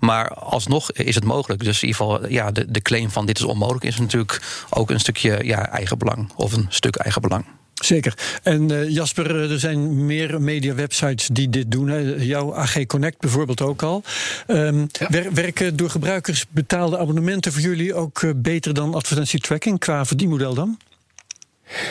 Maar 0.00 0.28
alsnog 0.28 0.92
is 0.92 1.14
het 1.14 1.24
mogelijk. 1.24 1.64
Dus 1.64 1.82
in 1.82 1.88
ieder 1.88 2.02
geval 2.02 2.28
ja, 2.28 2.50
de, 2.50 2.70
de 2.70 2.82
claim 2.82 3.10
van 3.10 3.26
dit 3.26 3.38
is 3.38 3.44
onmogelijk... 3.44 3.84
is 3.84 3.98
natuurlijk 3.98 4.42
ook 4.70 4.90
een 4.90 5.00
stukje 5.00 5.44
ja, 5.44 5.68
eigen 5.68 5.98
belang 5.98 6.15
of 6.36 6.52
een 6.52 6.66
stuk 6.68 6.96
eigen 6.96 7.22
belang. 7.22 7.44
Zeker. 7.74 8.14
En 8.42 8.72
uh, 8.72 8.88
Jasper, 8.88 9.50
er 9.50 9.58
zijn 9.58 10.06
meer 10.06 10.40
media-websites 10.40 11.28
die 11.32 11.48
dit 11.48 11.70
doen. 11.70 11.88
Hè. 11.88 11.98
Jouw 12.18 12.54
AG 12.54 12.86
Connect 12.86 13.20
bijvoorbeeld 13.20 13.60
ook 13.60 13.82
al. 13.82 14.02
Um, 14.46 14.86
ja. 14.92 15.06
wer 15.10 15.34
werken 15.34 15.76
door 15.76 15.90
gebruikers 15.90 16.44
betaalde 16.48 16.98
abonnementen 16.98 17.52
voor 17.52 17.60
jullie 17.60 17.94
ook 17.94 18.22
uh, 18.22 18.30
beter 18.36 18.74
dan 18.74 18.94
advertentietracking 18.94 19.78
qua 19.78 20.04
verdienmodel 20.04 20.54
dan? 20.54 20.78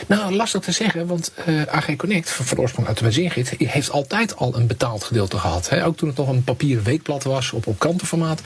Nou, 0.07 0.35
lastig 0.35 0.61
te 0.61 0.71
zeggen, 0.71 1.07
want 1.07 1.31
uh, 1.47 1.61
AG 1.67 1.95
Connect, 1.95 2.29
van 2.29 2.57
oorsprong 2.57 2.87
uit 2.87 2.97
de 2.97 3.03
Benzingit, 3.03 3.53
heeft 3.57 3.91
altijd 3.91 4.35
al 4.35 4.55
een 4.55 4.67
betaald 4.67 5.03
gedeelte 5.03 5.37
gehad. 5.37 5.69
Hè? 5.69 5.85
Ook 5.85 5.97
toen 5.97 6.07
het 6.07 6.17
nog 6.17 6.27
een 6.27 6.43
papieren 6.43 6.83
weekblad 6.83 7.23
was 7.23 7.51
op, 7.51 7.67
op 7.67 7.79
krantenformaat. 7.79 8.41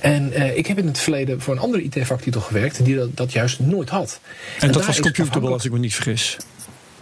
En 0.00 0.32
uh, 0.32 0.56
ik 0.56 0.66
heb 0.66 0.78
in 0.78 0.86
het 0.86 0.98
verleden 0.98 1.40
voor 1.40 1.54
een 1.54 1.60
andere 1.60 1.82
IT-vaktitel 1.82 2.40
gewerkt 2.40 2.84
die 2.84 2.96
dat, 2.96 3.16
dat 3.16 3.32
juist 3.32 3.60
nooit 3.60 3.88
had. 3.88 4.20
En, 4.58 4.66
en 4.66 4.72
dat 4.72 4.86
was 4.86 5.00
computable, 5.00 5.50
als 5.50 5.64
ik 5.64 5.72
me 5.72 5.78
niet 5.78 5.94
vergis. 5.94 6.36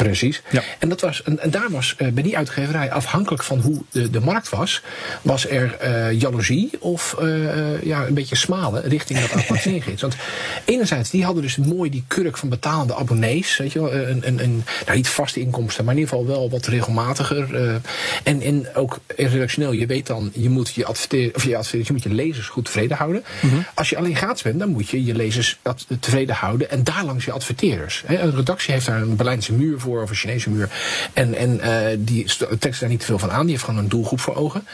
Precies. 0.04 0.42
Ja. 0.50 0.62
En, 0.78 0.88
dat 0.88 1.00
was, 1.00 1.22
en, 1.22 1.38
en 1.38 1.50
daar 1.50 1.70
was 1.70 1.94
uh, 1.98 2.08
bij 2.08 2.22
die 2.22 2.36
uitgeverij, 2.36 2.92
afhankelijk 2.92 3.42
van 3.42 3.60
hoe 3.60 3.82
de, 3.90 4.10
de 4.10 4.20
markt 4.20 4.48
was, 4.48 4.82
was 5.22 5.48
er 5.48 5.76
uh, 5.84 6.20
jaloezie 6.20 6.70
of 6.78 7.16
uh, 7.20 7.82
ja, 7.82 8.06
een 8.06 8.14
beetje 8.14 8.36
smalen 8.36 8.82
richting 8.82 9.20
dat 9.20 9.32
abonnementsgids. 9.42 10.02
Want 10.02 10.16
enerzijds, 10.64 11.10
die 11.10 11.24
hadden 11.24 11.42
dus 11.42 11.56
mooi 11.56 11.90
die 11.90 12.04
kurk 12.06 12.36
van 12.36 12.48
betalende 12.48 12.94
abonnees. 12.94 13.56
Weet 13.56 13.72
je 13.72 13.80
wel, 13.80 13.92
een, 13.94 14.26
een, 14.26 14.42
een, 14.42 14.64
nou 14.84 14.96
niet 14.96 15.08
vaste 15.08 15.40
inkomsten, 15.40 15.84
maar 15.84 15.94
in 15.94 16.00
ieder 16.00 16.16
geval 16.16 16.34
wel 16.34 16.50
wat 16.50 16.66
regelmatiger. 16.66 17.80
en, 18.22 18.40
en 18.40 18.74
ook 18.74 18.98
redactioneel, 19.16 19.72
je 19.72 19.86
weet 19.86 20.06
dan, 20.06 20.30
je 20.34 20.48
moet 20.48 20.74
je 20.74 20.84
adverteren, 20.84 21.34
of 21.34 21.44
je 21.44 21.56
adverteert, 21.56 21.86
je 21.86 21.92
moet 21.92 22.02
je 22.02 22.14
lezers 22.14 22.48
goed 22.48 22.64
tevreden 22.64 22.96
houden. 22.96 23.24
Mm 23.40 23.50
-hmm. 23.50 23.64
Als 23.74 23.90
je 23.90 23.96
alleen 23.96 24.16
gratis 24.16 24.42
bent, 24.42 24.58
dan 24.58 24.68
moet 24.68 24.88
je 24.88 25.04
je 25.04 25.14
lezers 25.14 25.58
tevreden 26.00 26.34
houden 26.34 26.70
en 26.70 26.84
daar 26.84 27.04
langs 27.04 27.24
je 27.24 27.32
adverteerders. 27.32 28.04
Een 28.06 28.36
redactie 28.36 28.72
heeft 28.72 28.86
daar 28.86 29.02
een 29.02 29.16
Berlijnse 29.16 29.52
muur 29.52 29.80
voor 29.80 29.89
of 29.98 30.10
een 30.10 30.16
Chinese 30.16 30.50
muur. 30.50 30.68
En, 31.12 31.34
en 31.34 31.60
uh, 31.64 31.96
die 31.98 32.26
tekst 32.58 32.80
daar 32.80 32.88
niet 32.88 33.00
te 33.00 33.06
veel 33.06 33.18
van 33.18 33.30
aan. 33.30 33.42
Die 33.42 33.50
heeft 33.50 33.64
gewoon 33.64 33.80
een 33.80 33.88
doelgroep 33.88 34.20
voor 34.20 34.34
ogen. 34.34 34.66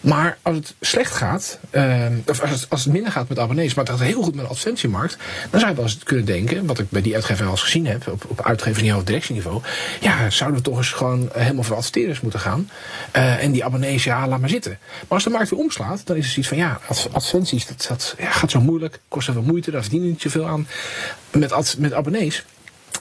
Maar 0.00 0.38
als 0.42 0.56
het 0.56 0.74
slecht 0.80 1.12
gaat, 1.12 1.58
uh, 1.70 2.04
of 2.26 2.40
als 2.40 2.50
het, 2.50 2.66
als 2.68 2.84
het 2.84 2.92
minder 2.92 3.12
gaat 3.12 3.28
met 3.28 3.38
abonnees, 3.38 3.74
maar 3.74 3.84
het 3.84 3.94
gaat 3.94 4.06
heel 4.06 4.22
goed 4.22 4.34
met 4.34 4.44
de 4.44 4.50
advertentiemarkt, 4.50 5.16
dan 5.50 5.60
zou 5.60 5.70
je 5.70 5.76
wel 5.76 5.86
eens 5.86 5.98
kunnen 5.98 6.24
denken, 6.24 6.66
wat 6.66 6.78
ik 6.78 6.90
bij 6.90 7.02
die 7.02 7.14
uitgever 7.14 7.44
al 7.44 7.50
eens 7.50 7.62
gezien 7.62 7.86
heb, 7.86 8.08
op, 8.08 8.24
op 8.28 8.42
uitgeversniveau 8.42 9.00
of 9.00 9.06
directieniveau, 9.06 9.62
ja, 10.00 10.30
zouden 10.30 10.58
we 10.58 10.64
toch 10.64 10.76
eens 10.76 10.90
gewoon 10.90 11.30
helemaal 11.32 11.62
voor 11.62 11.76
adverteerders 11.76 12.20
moeten 12.20 12.40
gaan. 12.40 12.70
Uh, 13.16 13.42
en 13.42 13.52
die 13.52 13.64
abonnees, 13.64 14.04
ja, 14.04 14.28
laat 14.28 14.40
maar 14.40 14.48
zitten. 14.48 14.78
Maar 14.80 15.08
als 15.08 15.24
de 15.24 15.30
markt 15.30 15.50
weer 15.50 15.58
omslaat, 15.58 16.06
dan 16.06 16.16
is 16.16 16.24
het 16.24 16.32
zoiets 16.32 16.48
van, 16.48 16.58
ja, 16.58 16.80
advertenties, 17.12 17.66
dat, 17.86 18.14
gaat 18.18 18.50
zo 18.50 18.60
moeilijk, 18.60 19.00
kost 19.08 19.26
zoveel 19.26 19.42
moeite, 19.42 19.70
daar 19.70 19.82
verdienen 19.82 20.08
niet 20.08 20.20
zoveel 20.20 20.46
aan. 20.46 20.66
Met, 21.30 21.76
met 21.78 21.92
abonnees 21.92 22.44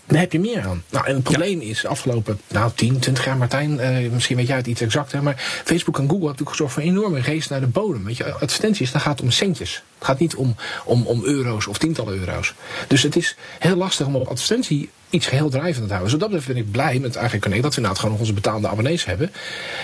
daar 0.07 0.19
heb 0.19 0.31
je 0.31 0.39
meer 0.39 0.67
aan. 0.67 0.83
Nou, 0.89 1.05
en 1.07 1.13
het 1.13 1.23
probleem 1.23 1.61
ja. 1.61 1.69
is, 1.69 1.85
afgelopen 1.85 2.39
nou, 2.47 2.71
10, 2.75 2.99
20 2.99 3.25
jaar, 3.25 3.37
Martijn, 3.37 3.71
uh, 3.79 4.11
misschien 4.11 4.35
weet 4.35 4.47
jij 4.47 4.55
het 4.55 4.67
iets 4.67 4.81
exacter, 4.81 5.23
maar 5.23 5.35
Facebook 5.37 5.97
en 5.97 6.09
Google 6.09 6.25
hebben 6.25 6.27
natuurlijk 6.27 6.49
gezorgd 6.49 6.73
voor 6.73 6.83
een 6.83 6.89
enorme 6.89 7.21
race 7.21 7.47
naar 7.51 7.59
de 7.59 7.67
bodem. 7.67 8.03
Weet 8.03 8.17
je, 8.17 8.33
advertenties, 8.33 8.91
dat 8.91 9.01
gaat 9.01 9.21
om 9.21 9.31
centjes. 9.31 9.83
Het 9.97 10.07
gaat 10.07 10.19
niet 10.19 10.35
om, 10.35 10.55
om, 10.85 11.05
om 11.05 11.23
euro's 11.23 11.67
of 11.67 11.77
tientallen 11.77 12.19
euro's. 12.19 12.53
Dus 12.87 13.03
het 13.03 13.15
is 13.15 13.35
heel 13.59 13.75
lastig 13.75 14.05
om 14.05 14.15
op 14.15 14.27
advertentie 14.27 14.89
iets 15.09 15.25
geheel 15.25 15.49
drijvend 15.49 15.87
te 15.87 15.93
houden. 15.93 16.19
Zodat 16.19 16.45
ben 16.45 16.57
ik 16.57 16.71
blij 16.71 16.99
met 16.99 17.15
eigenlijk 17.15 17.43
Connect 17.43 17.63
dat 17.63 17.71
we 17.71 17.77
inderdaad 17.77 17.99
gewoon 17.99 18.11
nog 18.11 18.19
onze 18.19 18.33
betaalde 18.33 18.67
abonnees 18.67 19.05
hebben. 19.05 19.31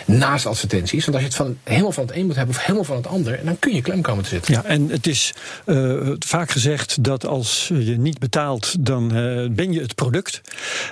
Naast 0.06 0.46
advertenties. 0.46 1.06
Want 1.06 1.18
als 1.18 1.22
je 1.22 1.28
het 1.28 1.38
van, 1.38 1.58
helemaal 1.64 1.92
van 1.92 2.06
het 2.06 2.16
een 2.16 2.26
moet 2.26 2.36
hebben 2.36 2.56
of 2.56 2.62
helemaal 2.62 2.84
van 2.84 2.96
het 2.96 3.08
ander, 3.08 3.40
dan 3.44 3.60
kun 3.60 3.76
je 3.76 3.82
klem 3.82 4.02
komen 4.02 4.24
te 4.24 4.30
zitten. 4.30 4.54
Ja, 4.54 4.64
en 4.64 4.90
het 4.90 5.08
is 5.08 5.34
uh, 5.66 6.12
vaak 6.20 6.52
gezegd 6.52 7.04
dat 7.04 7.26
als 7.26 7.68
je 7.74 7.98
niet 7.98 8.20
betaalt, 8.20 8.86
dan 8.86 9.04
uh, 9.18 9.50
ben 9.50 9.72
je 9.72 9.82
het 9.82 9.96
product. 9.96 10.42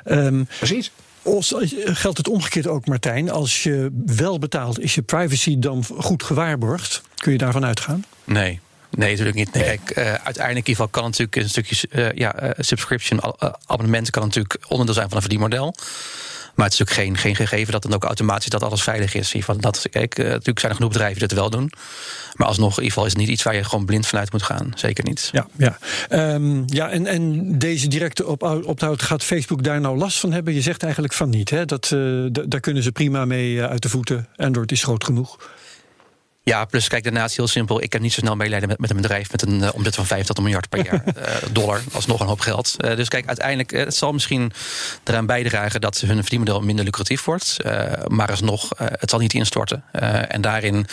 Um, 0.05 0.47
Precies. 0.57 0.91
Geldt 1.85 2.17
het 2.17 2.27
omgekeerd 2.27 2.67
ook, 2.67 2.87
Martijn? 2.87 3.31
Als 3.31 3.63
je 3.63 4.03
wel 4.05 4.39
betaalt, 4.39 4.79
is 4.79 4.95
je 4.95 5.01
privacy 5.01 5.59
dan 5.59 5.83
goed 5.97 6.23
gewaarborgd? 6.23 7.01
Kun 7.15 7.31
je 7.31 7.37
daarvan 7.37 7.65
uitgaan? 7.65 8.05
Nee, 8.23 8.59
Nee, 8.91 9.09
natuurlijk 9.09 9.37
niet. 9.37 9.53
Nee, 9.53 9.63
kijk, 9.63 9.97
uh, 9.97 10.03
uiteindelijk 10.03 10.47
in 10.47 10.55
ieder 10.55 10.63
geval 10.63 10.87
kan 10.87 11.03
natuurlijk 11.03 11.35
een 11.35 11.49
stukje 11.49 11.87
uh, 11.91 12.11
ja, 12.11 12.43
uh, 12.43 12.49
subscription 12.57 13.21
abonnement 13.65 14.09
kan 14.09 14.23
natuurlijk 14.23 14.57
onderdeel 14.67 14.93
zijn 14.93 15.07
van 15.07 15.15
een 15.15 15.23
verdienmodel. 15.23 15.75
Maar 16.55 16.65
het 16.65 16.73
is 16.73 16.81
ook 16.81 16.91
geen, 16.91 17.17
geen 17.17 17.35
gegeven 17.35 17.71
dat 17.71 17.81
dan 17.81 17.93
ook 17.93 18.03
automatisch 18.03 18.49
dat 18.49 18.63
alles 18.63 18.83
veilig 18.83 19.13
is. 19.13 19.35
Van 19.39 19.57
dat, 19.57 19.85
kijk, 19.91 20.17
natuurlijk 20.17 20.59
zijn 20.59 20.71
er 20.71 20.77
genoeg 20.77 20.91
bedrijven 20.91 21.19
die 21.19 21.27
dat 21.27 21.37
wel 21.37 21.49
doen. 21.49 21.71
Maar 22.35 22.47
alsnog, 22.47 22.69
in 22.69 22.83
ieder 22.83 22.89
geval 22.89 23.05
is 23.05 23.11
het 23.11 23.21
niet 23.21 23.29
iets 23.29 23.43
waar 23.43 23.55
je 23.55 23.63
gewoon 23.63 23.85
blind 23.85 24.07
vanuit 24.07 24.31
moet 24.31 24.43
gaan. 24.43 24.71
Zeker 24.75 25.03
niet. 25.03 25.29
Ja, 25.31 25.47
ja. 25.57 25.77
Um, 26.33 26.63
ja 26.65 26.89
en, 26.89 27.07
en 27.07 27.59
deze 27.59 27.87
directe 27.87 28.25
op, 28.25 28.43
ophoud, 28.65 29.01
gaat 29.01 29.23
Facebook 29.23 29.63
daar 29.63 29.81
nou 29.81 29.97
last 29.97 30.19
van 30.19 30.31
hebben? 30.31 30.53
Je 30.53 30.61
zegt 30.61 30.83
eigenlijk 30.83 31.13
van 31.13 31.29
niet. 31.29 31.49
Hè? 31.49 31.65
Dat, 31.65 31.95
daar 32.31 32.59
kunnen 32.59 32.83
ze 32.83 32.91
prima 32.91 33.25
mee 33.25 33.61
uit 33.61 33.81
de 33.81 33.89
voeten. 33.89 34.27
Android 34.35 34.71
is 34.71 34.83
groot 34.83 35.03
genoeg. 35.03 35.37
Ja, 36.43 36.65
plus 36.65 36.87
kijk, 36.87 37.03
daarnaast 37.03 37.29
is 37.29 37.37
heel 37.37 37.47
simpel. 37.47 37.81
Ik 37.81 37.93
heb 37.93 38.01
niet 38.01 38.13
zo 38.13 38.19
snel 38.19 38.35
medelijden 38.35 38.69
met, 38.69 38.79
met 38.79 38.89
een 38.89 38.95
bedrijf 38.95 39.31
met 39.31 39.41
een 39.41 39.59
uh, 39.59 39.69
omzet 39.73 39.95
van 39.95 40.05
85 40.05 40.43
miljard 40.43 40.69
per 40.69 40.85
jaar 40.85 41.03
uh, 41.17 41.23
dollar. 41.51 41.81
Alsnog 41.91 42.19
een 42.19 42.27
hoop 42.27 42.39
geld. 42.39 42.75
Uh, 42.77 42.95
dus 42.95 43.07
kijk, 43.07 43.27
uiteindelijk, 43.27 43.71
het 43.71 43.95
zal 43.95 44.11
misschien 44.11 44.51
eraan 45.03 45.25
bijdragen 45.25 45.81
dat 45.81 45.99
hun 45.99 46.21
verdienmodel 46.21 46.61
minder 46.61 46.85
lucratief 46.85 47.23
wordt. 47.23 47.57
maar 48.07 48.29
alsnog, 48.29 48.69
het 48.75 49.09
zal 49.09 49.19
niet 49.19 49.33
instorten. 49.33 49.83
en 50.27 50.41
daarin, 50.41 50.85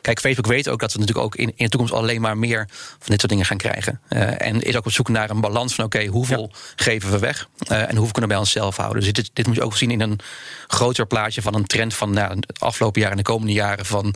kijk, 0.00 0.20
Facebook 0.20 0.46
weet 0.46 0.68
ook 0.68 0.80
dat 0.80 0.92
we 0.92 0.98
natuurlijk 0.98 1.26
ook 1.26 1.36
in, 1.36 1.46
in 1.46 1.64
de 1.64 1.68
toekomst 1.68 1.94
alleen 1.94 2.20
maar 2.20 2.38
meer 2.38 2.68
van 2.70 3.10
dit 3.10 3.18
soort 3.18 3.28
dingen 3.28 3.46
gaan 3.46 3.56
krijgen. 3.56 4.00
en 4.38 4.62
is 4.62 4.76
ook 4.76 4.86
op 4.86 4.92
zoek 4.92 5.08
naar 5.08 5.30
een 5.30 5.40
balans 5.40 5.74
van, 5.74 5.84
oké, 5.84 6.06
hoeveel 6.06 6.48
ja. 6.52 6.58
geven 6.76 7.10
we 7.10 7.18
weg? 7.18 7.48
en 7.66 7.96
hoeveel 7.96 8.12
kunnen 8.12 8.20
we 8.22 8.26
bij 8.26 8.36
onszelf 8.36 8.76
houden? 8.76 9.02
Dus 9.02 9.12
dit, 9.12 9.30
dit 9.32 9.46
moet 9.46 9.56
je 9.56 9.62
ook 9.62 9.76
zien 9.76 9.90
in 9.90 10.00
een 10.00 10.20
groter 10.66 11.06
plaatje 11.06 11.42
van 11.42 11.54
een 11.54 11.66
trend 11.66 11.94
van 11.94 12.12
nou, 12.12 12.40
de 12.40 12.46
afgelopen 12.58 13.00
jaren 13.00 13.16
en 13.16 13.22
de 13.22 13.30
komende 13.30 13.52
jaren 13.52 13.86
van 13.86 14.14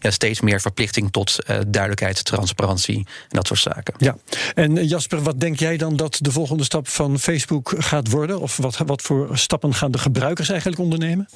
ja, 0.00 0.10
steeds 0.24 0.40
meer 0.40 0.60
verplichting 0.60 1.12
tot 1.12 1.36
uh, 1.46 1.56
duidelijkheid, 1.66 2.24
transparantie 2.24 2.96
en 2.96 3.04
dat 3.28 3.46
soort 3.46 3.60
zaken. 3.60 3.94
Ja, 3.98 4.16
en 4.54 4.86
Jasper, 4.86 5.22
wat 5.22 5.40
denk 5.40 5.58
jij 5.58 5.76
dan 5.76 5.96
dat 5.96 6.18
de 6.20 6.32
volgende 6.32 6.64
stap 6.64 6.88
van 6.88 7.18
Facebook 7.18 7.74
gaat 7.78 8.10
worden? 8.10 8.40
Of 8.40 8.56
wat, 8.56 8.76
wat 8.76 9.02
voor 9.02 9.38
stappen 9.38 9.74
gaan 9.74 9.90
de 9.90 9.98
gebruikers 9.98 10.48
eigenlijk 10.48 10.80
ondernemen? 10.80 11.28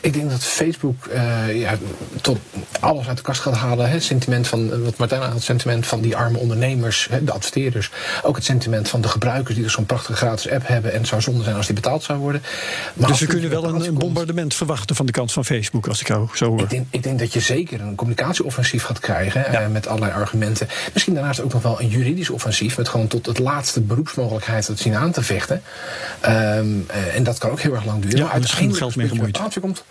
Ik 0.00 0.12
denk 0.12 0.30
dat 0.30 0.44
Facebook 0.44 1.06
uh, 1.06 1.60
ja, 1.60 1.74
tot 2.20 2.38
alles 2.80 3.08
uit 3.08 3.16
de 3.16 3.22
kast 3.22 3.40
gaat 3.40 3.54
halen. 3.54 3.90
Het 3.90 4.04
sentiment 4.04 4.48
van, 4.48 4.82
wat 4.84 4.96
Martijn 4.96 5.22
aan 5.22 5.32
het 5.32 5.42
sentiment 5.42 5.86
van 5.86 6.00
die 6.00 6.16
arme 6.16 6.38
ondernemers, 6.38 7.08
de 7.22 7.32
adverteerders. 7.32 7.90
Ook 8.22 8.36
het 8.36 8.44
sentiment 8.44 8.88
van 8.88 9.00
de 9.00 9.08
gebruikers 9.08 9.54
die 9.54 9.64
er 9.64 9.70
zo'n 9.70 9.86
prachtige 9.86 10.16
gratis 10.16 10.50
app 10.50 10.66
hebben. 10.66 10.92
En 10.92 10.98
het 10.98 11.08
zou 11.08 11.20
zonde 11.20 11.44
zijn 11.44 11.56
als 11.56 11.66
die 11.66 11.74
betaald 11.74 12.02
zou 12.02 12.18
worden. 12.18 12.42
Maar 12.94 13.08
dus 13.08 13.20
we 13.20 13.26
kunnen 13.26 13.50
wel 13.50 13.64
een, 13.64 13.94
bombardement 13.94 14.54
verwachten 14.54 14.96
van 14.96 15.06
de 15.06 15.12
kant 15.12 15.32
van 15.32 15.44
Facebook, 15.44 15.88
als 15.88 16.00
ik 16.00 16.08
jou 16.08 16.28
zo 16.34 16.46
hoor. 16.46 16.60
Ik 16.60 16.70
denk, 16.70 16.86
ik 16.90 17.02
denk 17.02 17.18
dat 17.18 17.32
je 17.32 17.40
zeker 17.40 17.80
een 17.80 17.94
communicatieoffensief 17.94 18.84
gaat 18.84 18.98
krijgen. 18.98 19.44
Ja. 19.52 19.62
Uh, 19.62 19.68
met 19.68 19.86
allerlei 19.86 20.12
argumenten. 20.12 20.68
Misschien 20.92 21.14
daarnaast 21.14 21.40
ook 21.40 21.52
nog 21.52 21.62
wel 21.62 21.80
een 21.80 21.88
juridisch 21.88 22.30
offensief. 22.30 22.76
Met 22.76 22.88
gewoon 22.88 23.06
tot 23.06 23.26
het 23.26 23.38
laatste 23.38 23.80
beroepsmogelijkheid 23.80 24.66
het 24.66 24.78
zien 24.78 24.94
aan 24.94 25.12
te 25.12 25.22
vechten. 25.22 25.62
Um, 26.26 26.30
uh, 26.30 27.16
en 27.16 27.22
dat 27.22 27.38
kan 27.38 27.50
ook 27.50 27.60
heel 27.60 27.74
erg 27.74 27.84
lang 27.84 28.02
duren. 28.02 28.16
Ja, 28.16 28.24
maar 28.24 28.32
uiteindelijk 28.32 28.78
geld 28.78 28.96
mee 28.96 29.08
gemoeid 29.08 29.38
komt. 29.64 29.84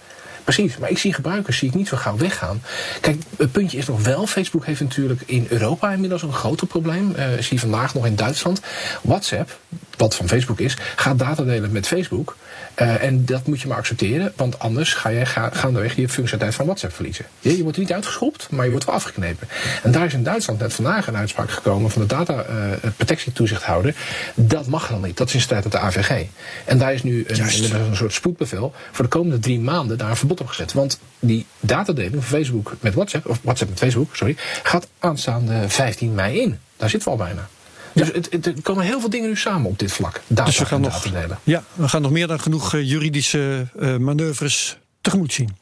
Precies, 0.43 0.77
maar 0.77 0.89
ik 0.89 0.97
zie 0.97 1.13
gebruikers 1.13 1.57
zie 1.57 1.67
ik 1.67 1.75
niet 1.75 1.87
zo 1.87 1.97
gauw 1.97 2.17
weggaan. 2.17 2.61
Kijk, 3.01 3.21
het 3.37 3.51
puntje 3.51 3.77
is 3.77 3.87
nog 3.87 4.03
wel, 4.03 4.27
Facebook 4.27 4.65
heeft 4.65 4.81
natuurlijk 4.81 5.21
in 5.25 5.45
Europa 5.49 5.91
inmiddels 5.91 6.21
een 6.21 6.33
groter 6.33 6.67
probleem. 6.67 7.15
Uh, 7.17 7.25
zie 7.39 7.59
vandaag 7.59 7.93
nog 7.93 8.05
in 8.05 8.15
Duitsland. 8.15 8.61
WhatsApp, 9.01 9.59
wat 9.97 10.15
van 10.15 10.27
Facebook 10.27 10.59
is, 10.59 10.77
gaat 10.95 11.19
data 11.19 11.43
delen 11.43 11.71
met 11.71 11.87
Facebook. 11.87 12.35
Uh, 12.81 13.03
en 13.03 13.25
dat 13.25 13.47
moet 13.47 13.61
je 13.61 13.67
maar 13.67 13.77
accepteren, 13.77 14.33
want 14.35 14.59
anders 14.59 14.93
ga 14.93 15.09
je 15.09 15.25
ga, 15.25 15.49
gaandeweg 15.53 15.95
je 15.95 16.09
functionaliteit 16.09 16.55
van 16.55 16.65
WhatsApp 16.65 16.93
verliezen. 16.93 17.25
Je, 17.39 17.57
je 17.57 17.63
wordt 17.63 17.77
niet 17.77 17.93
uitgeschopt, 17.93 18.47
maar 18.51 18.65
je 18.65 18.71
wordt 18.71 18.85
wel 18.85 18.95
afgeknepen. 18.95 19.47
En 19.83 19.91
daar 19.91 20.05
is 20.05 20.13
in 20.13 20.23
Duitsland 20.23 20.59
net 20.59 20.73
vandaag 20.73 21.07
een 21.07 21.15
uitspraak 21.15 21.51
gekomen 21.51 21.91
van 21.91 22.01
de 22.01 22.07
data 22.07 22.45
uh, 22.49 22.89
protectietoezichthouder. 22.95 23.95
Dat 24.35 24.67
mag 24.67 24.87
dan 24.87 25.01
niet, 25.01 25.17
dat 25.17 25.27
is 25.27 25.33
in 25.33 25.41
strijd 25.41 25.63
met 25.63 25.71
de 25.71 25.79
AVG. 25.79 26.25
En 26.65 26.77
daar 26.77 26.93
is 26.93 27.03
nu 27.03 27.23
een, 27.27 27.39
een, 27.39 27.81
een 27.81 27.95
soort 27.95 28.13
spoedbevel 28.13 28.73
voor 28.91 29.03
de 29.03 29.11
komende 29.11 29.39
drie 29.39 29.59
maanden 29.59 29.97
daar 29.97 30.09
een 30.09 30.15
verbod 30.15 30.41
op 30.41 30.47
gezet. 30.47 30.73
Want 30.73 30.99
die 31.19 31.45
datadeling 31.59 32.13
van 32.13 32.23
Facebook 32.23 32.75
met 32.79 32.93
WhatsApp, 32.93 33.27
of 33.27 33.39
WhatsApp 33.41 33.69
met 33.69 33.79
Facebook, 33.79 34.15
sorry, 34.15 34.35
gaat 34.63 34.87
aanstaande 34.99 35.69
15 35.69 36.13
mei 36.13 36.41
in. 36.41 36.59
Daar 36.77 36.89
zitten 36.89 37.11
we 37.11 37.17
al 37.17 37.25
bijna. 37.25 37.47
Dus 37.93 38.11
het, 38.11 38.27
het, 38.31 38.45
er 38.45 38.53
komen 38.61 38.85
heel 38.85 38.99
veel 38.99 39.09
dingen 39.09 39.29
nu 39.29 39.37
samen 39.37 39.69
op 39.69 39.79
dit 39.79 39.91
vlak. 39.91 40.21
Data 40.27 40.45
dus 40.45 40.57
we 40.57 40.65
gaan, 40.65 40.81
nog, 40.81 41.01
delen. 41.01 41.39
Ja, 41.43 41.63
we 41.73 41.89
gaan 41.89 42.01
nog 42.01 42.11
meer 42.11 42.27
dan 42.27 42.39
genoeg 42.39 42.73
uh, 42.73 42.89
juridische 42.89 43.67
uh, 43.79 43.97
manoeuvres 43.97 44.77
tegemoet 45.01 45.33
zien. 45.33 45.55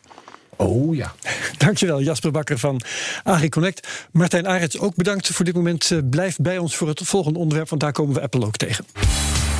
Oh 0.55 0.95
ja. 0.95 1.13
Dankjewel, 1.57 2.01
Jasper 2.01 2.31
Bakker 2.31 2.59
van 2.59 2.81
AgriConnect. 3.23 3.87
Martijn 4.11 4.47
Arends, 4.47 4.79
ook 4.79 4.95
bedankt 4.95 5.27
voor 5.27 5.45
dit 5.45 5.55
moment. 5.55 5.89
Uh, 5.89 5.99
blijf 6.09 6.37
bij 6.37 6.57
ons 6.57 6.75
voor 6.75 6.87
het 6.87 7.01
volgende 7.03 7.39
onderwerp, 7.39 7.69
want 7.69 7.81
daar 7.81 7.91
komen 7.91 8.15
we 8.15 8.21
Apple 8.21 8.45
ook 8.45 8.57
tegen. 8.57 8.85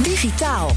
Digitaal. 0.04 0.76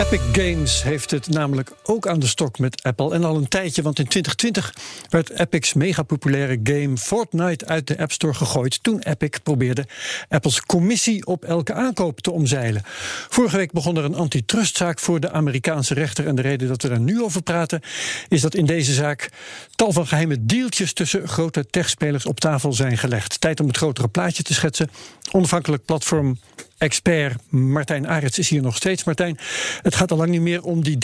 Epic 0.00 0.20
Games 0.32 0.82
heeft 0.82 1.10
het 1.10 1.28
namelijk 1.28 1.72
ook 1.82 2.06
aan 2.06 2.18
de 2.18 2.26
stok 2.26 2.58
met 2.58 2.82
Apple. 2.82 3.14
En 3.14 3.24
al 3.24 3.36
een 3.36 3.48
tijdje, 3.48 3.82
want 3.82 3.98
in 3.98 4.06
2020 4.06 4.74
werd 5.08 5.30
Epic's 5.30 5.72
mega 5.72 6.02
populaire 6.02 6.60
game 6.62 6.96
Fortnite 6.96 7.66
uit 7.66 7.86
de 7.86 7.98
App 7.98 8.12
Store 8.12 8.34
gegooid. 8.34 8.82
Toen 8.82 9.00
Epic 9.00 9.38
probeerde 9.42 9.86
Apples 10.28 10.62
commissie 10.62 11.26
op 11.26 11.44
elke 11.44 11.72
aankoop 11.72 12.20
te 12.20 12.30
omzeilen. 12.30 12.82
Vorige 13.28 13.56
week 13.56 13.72
begon 13.72 13.96
er 13.96 14.04
een 14.04 14.14
antitrustzaak 14.14 14.98
voor 14.98 15.20
de 15.20 15.30
Amerikaanse 15.30 15.94
rechter. 15.94 16.26
En 16.26 16.34
de 16.34 16.42
reden 16.42 16.68
dat 16.68 16.82
we 16.82 16.88
er 16.88 17.00
nu 17.00 17.22
over 17.22 17.42
praten, 17.42 17.80
is 18.28 18.40
dat 18.40 18.54
in 18.54 18.66
deze 18.66 18.92
zaak 18.92 19.28
tal 19.74 19.92
van 19.92 20.06
geheime 20.06 20.46
deeltjes 20.46 20.92
tussen 20.92 21.28
grote 21.28 21.66
techspelers 21.66 22.26
op 22.26 22.40
tafel 22.40 22.72
zijn 22.72 22.98
gelegd. 22.98 23.40
Tijd 23.40 23.60
om 23.60 23.66
het 23.66 23.76
grotere 23.76 24.08
plaatje 24.08 24.42
te 24.42 24.54
schetsen. 24.54 24.90
Onafhankelijk 25.30 25.84
platform 25.84 26.38
expert 26.78 27.36
Martijn 27.48 28.08
Arets 28.08 28.38
is 28.38 28.48
hier 28.48 28.62
nog 28.62 28.76
steeds. 28.76 29.04
Martijn, 29.04 29.38
het 29.82 29.94
gaat 29.94 30.10
al 30.10 30.16
lang 30.16 30.30
niet 30.30 30.40
meer 30.40 30.62
om 30.62 30.82
die 30.82 30.98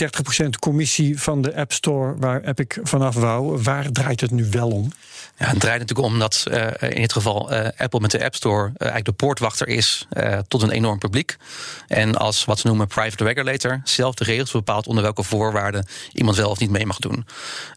30% 0.45 0.49
commissie 0.59 1.19
van 1.19 1.41
de 1.41 1.55
App 1.55 1.73
Store 1.73 2.15
waar 2.17 2.43
Epic 2.43 2.77
vanaf 2.83 3.15
wou. 3.15 3.61
Waar 3.61 3.91
draait 3.91 4.21
het 4.21 4.31
nu 4.31 4.47
wel 4.51 4.69
om? 4.69 4.91
Ja, 5.37 5.49
het 5.49 5.59
draait 5.59 5.79
natuurlijk 5.79 6.07
om 6.07 6.19
dat 6.19 6.45
uh, 6.51 6.67
in 6.79 7.01
dit 7.01 7.13
geval 7.13 7.53
uh, 7.53 7.67
Apple 7.77 7.99
met 7.99 8.11
de 8.11 8.23
App 8.23 8.35
Store 8.35 8.67
uh, 8.67 8.73
eigenlijk 8.77 9.05
de 9.05 9.11
poortwachter 9.11 9.67
is 9.67 10.07
tot 10.47 10.61
een 10.61 10.71
enorm 10.71 10.99
publiek. 10.99 11.35
En 11.87 12.15
als 12.15 12.45
wat 12.45 12.59
ze 12.59 12.67
noemen 12.67 12.87
private 12.87 13.23
regulator 13.23 13.81
zelf 13.83 14.15
de 14.15 14.23
regels 14.23 14.51
bepaalt 14.51 14.87
onder 14.87 15.03
welke 15.03 15.23
voorwaarden 15.23 15.85
iemand 16.11 16.37
wel 16.37 16.49
of 16.49 16.59
niet 16.59 16.69
mee 16.69 16.85
mag 16.85 16.99
doen. 16.99 17.25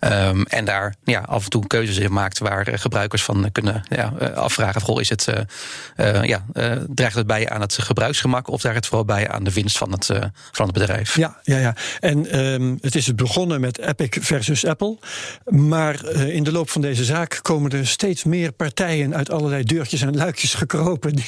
Um, 0.00 0.46
en 0.46 0.64
daar 0.64 0.94
ja, 1.04 1.20
af 1.20 1.44
en 1.44 1.50
toe 1.50 1.66
keuzes 1.66 1.96
in 1.96 2.12
maakt 2.12 2.38
waar 2.38 2.78
gebruikers 2.78 3.22
van 3.22 3.52
kunnen 3.52 3.82
ja, 3.88 4.12
afvragen: 4.34 4.80
goh, 4.80 5.00
is 5.00 5.08
het, 5.08 5.28
ja, 6.22 6.44
draagt 6.88 7.14
het 7.14 7.26
bij 7.26 7.48
aan 7.48 7.60
het 7.60 7.78
gebruiksgemak 7.80 8.48
of 8.48 8.60
draagt 8.60 8.76
het 8.76 8.86
vooral 8.86 9.04
bij 9.04 9.28
aan 9.28 9.44
de 9.44 9.52
winst 9.52 9.78
van 9.78 9.92
het, 9.92 10.06
van 10.52 10.66
het 10.66 10.74
bedrijf? 10.74 11.16
Ja, 11.16 11.40
ja, 11.42 11.58
ja. 11.58 11.74
En 12.00 12.38
um, 12.38 12.78
het 12.80 12.94
is 12.94 13.14
begonnen 13.14 13.60
met 13.60 13.78
Epic 13.78 14.18
versus 14.20 14.66
Apple. 14.66 14.98
Maar 15.44 16.04
in 16.14 16.42
de 16.42 16.52
loop 16.52 16.70
van 16.70 16.80
deze 16.80 17.04
zaak 17.04 17.38
komen 17.46 17.70
er 17.70 17.86
steeds 17.86 18.24
meer 18.24 18.52
partijen 18.52 19.14
uit 19.14 19.30
allerlei 19.30 19.62
deurtjes 19.62 20.02
en 20.02 20.16
luikjes 20.16 20.54
gekropen. 20.54 21.14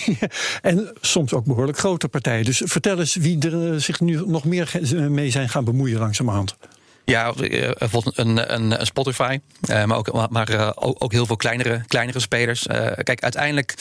En 0.62 0.92
soms 1.00 1.32
ook 1.32 1.44
behoorlijk 1.44 1.78
grote 1.78 2.08
partijen. 2.08 2.44
Dus 2.44 2.62
vertel 2.64 2.98
eens 2.98 3.14
wie 3.14 3.38
er 3.38 3.72
eh, 3.72 3.80
zich 3.80 4.00
nu 4.00 4.22
nog 4.26 4.44
meer 4.44 4.80
mee 5.08 5.30
zijn 5.30 5.48
gaan 5.48 5.64
bemoeien 5.64 5.98
langzamerhand. 5.98 6.56
Ja, 7.08 7.32
eh, 7.32 7.70
bijvoorbeeld 7.78 8.18
een, 8.18 8.54
een, 8.54 8.80
een 8.80 8.86
Spotify, 8.86 9.38
uh, 9.70 9.84
maar, 9.84 9.96
ook, 9.96 10.30
maar 10.30 10.50
uh, 10.50 10.70
ook, 10.74 11.12
heel 11.12 11.26
veel 11.26 11.36
kleinere, 11.36 11.82
kleinere 11.86 12.20
spelers. 12.20 12.66
kijk, 13.02 13.22
uiteindelijk 13.22 13.74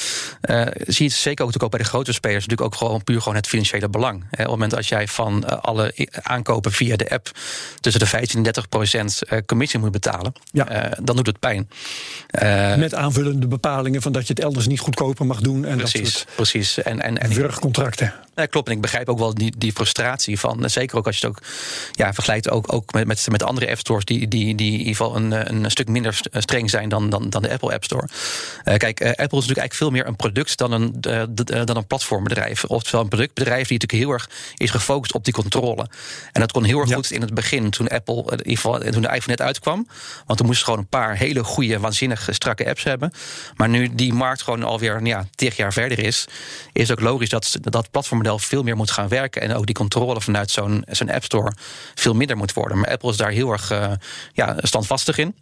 zie 0.85 1.05
je 1.05 1.11
het 1.11 1.13
zeker 1.13 1.45
ook, 1.45 1.63
ook 1.63 1.69
bij 1.69 1.79
de 1.79 1.85
grote 1.85 2.13
spelers 2.13 2.47
natuurlijk 2.47 2.73
ook 2.73 2.79
gewoon 2.79 3.03
puur 3.03 3.21
gewoon 3.21 3.35
het 3.35 3.47
financiële 3.47 3.89
belang. 3.89 4.21
Hè. 4.21 4.25
Op 4.29 4.37
het 4.37 4.47
moment 4.49 4.75
als 4.75 4.87
jij 4.87 5.07
van 5.07 5.61
alle 5.61 6.09
aankopen 6.21 6.71
via 6.71 6.95
de 6.95 7.09
app 7.09 7.31
tussen 7.79 8.01
de 8.01 8.07
15 8.07 8.37
en 8.37 8.43
30 8.43 8.69
procent 8.69 9.21
commissie 9.45 9.79
moet 9.79 9.91
betalen, 9.91 10.33
ja. 10.51 10.91
dan 11.01 11.15
doet 11.15 11.27
het 11.27 11.39
pijn. 11.39 11.69
Met 12.77 12.93
aanvullende 12.93 13.47
bepalingen 13.47 14.01
van 14.01 14.11
dat 14.11 14.27
je 14.27 14.33
het 14.33 14.43
elders 14.43 14.67
niet 14.67 14.79
goedkoper 14.79 15.25
mag 15.25 15.41
doen. 15.41 15.65
En 15.65 15.77
precies, 15.77 16.01
dat 16.01 16.11
soort 16.11 16.35
precies. 16.35 16.77
En, 16.77 17.01
en, 17.01 17.17
en 17.17 17.29
wurgcontracten. 17.33 18.13
Ja, 18.37 18.45
klopt. 18.45 18.67
En 18.67 18.73
ik 18.73 18.81
begrijp 18.81 19.09
ook 19.09 19.19
wel 19.19 19.33
die, 19.33 19.53
die 19.57 19.71
frustratie 19.71 20.39
van, 20.39 20.69
zeker 20.69 20.97
ook 20.97 21.05
als 21.05 21.17
je 21.17 21.27
het 21.27 21.35
ook 21.35 21.43
ja, 21.91 22.13
vergelijkt 22.13 22.49
ook, 22.49 22.73
ook 22.73 22.93
met, 22.93 23.07
met 23.07 23.27
met, 23.31 23.43
andere 23.43 23.69
app 23.69 23.79
stores 23.79 24.05
die, 24.05 24.27
die, 24.27 24.55
die 24.55 24.71
in 24.71 24.77
ieder 24.77 24.95
geval 24.95 25.15
een, 25.15 25.31
een 25.63 25.71
stuk 25.71 25.87
minder 25.87 26.19
streng 26.31 26.69
zijn 26.69 26.89
dan, 26.89 27.09
dan, 27.09 27.29
dan 27.29 27.41
de 27.41 27.51
Apple 27.51 27.73
App 27.73 27.83
Store. 27.83 28.07
Uh, 28.65 28.75
kijk, 28.75 28.99
uh, 28.99 29.07
Apple 29.07 29.23
is 29.23 29.47
natuurlijk 29.47 29.57
eigenlijk 29.57 29.73
veel 29.73 29.89
meer 29.89 30.07
een 30.07 30.15
product 30.15 30.57
dan 30.57 30.71
een, 30.71 30.95
uh, 31.07 31.65
dan 31.65 31.77
een 31.77 31.87
platformbedrijf. 31.87 32.63
Oftewel 32.65 33.01
een 33.01 33.07
productbedrijf 33.07 33.67
die 33.67 33.77
natuurlijk 33.79 34.09
heel 34.09 34.13
erg 34.13 34.29
is 34.55 34.71
gefocust 34.71 35.13
op 35.13 35.23
die 35.23 35.33
controle. 35.33 35.87
En 36.31 36.41
dat 36.41 36.51
kon 36.51 36.63
heel 36.63 36.79
erg 36.79 36.89
ja. 36.89 36.95
goed 36.95 37.11
in 37.11 37.21
het 37.21 37.33
begin, 37.33 37.69
toen 37.69 37.87
Apple, 37.87 38.15
in 38.15 38.37
ieder 38.37 38.55
geval 38.55 38.79
toen 38.79 39.01
de 39.01 39.07
iPhone 39.07 39.25
net 39.25 39.41
uitkwam. 39.41 39.87
Want 40.25 40.37
toen 40.37 40.47
moesten 40.47 40.65
gewoon 40.65 40.79
een 40.79 40.87
paar 40.87 41.15
hele 41.15 41.43
goede, 41.43 41.79
waanzinnig 41.79 42.27
strakke 42.31 42.67
apps 42.67 42.83
hebben. 42.83 43.11
Maar 43.55 43.69
nu 43.69 43.95
die 43.95 44.13
markt 44.13 44.41
gewoon 44.41 44.63
alweer 44.63 45.05
ja, 45.05 45.25
tig 45.35 45.55
jaar 45.55 45.73
verder 45.73 45.99
is, 45.99 46.25
is 46.73 46.91
ook 46.91 46.99
logisch 46.99 47.29
dat 47.29 47.57
dat 47.61 47.91
veel 48.35 48.63
meer 48.63 48.75
moet 48.75 48.91
gaan 48.91 49.07
werken. 49.07 49.41
En 49.41 49.55
ook 49.55 49.65
die 49.65 49.75
controle 49.75 50.21
vanuit 50.21 50.51
zo'n 50.51 50.83
zo'n 50.89 51.11
App 51.11 51.23
Store 51.23 51.53
veel 51.95 52.13
minder 52.13 52.37
moet 52.37 52.53
worden. 52.53 52.79
Maar 52.79 52.89
Apple 52.89 53.09
is 53.09 53.17
daar 53.17 53.31
heel 53.31 53.51
erg 53.51 53.71
uh, 53.71 53.91
ja, 54.33 54.55
standvastig 54.57 55.17
in. 55.17 55.35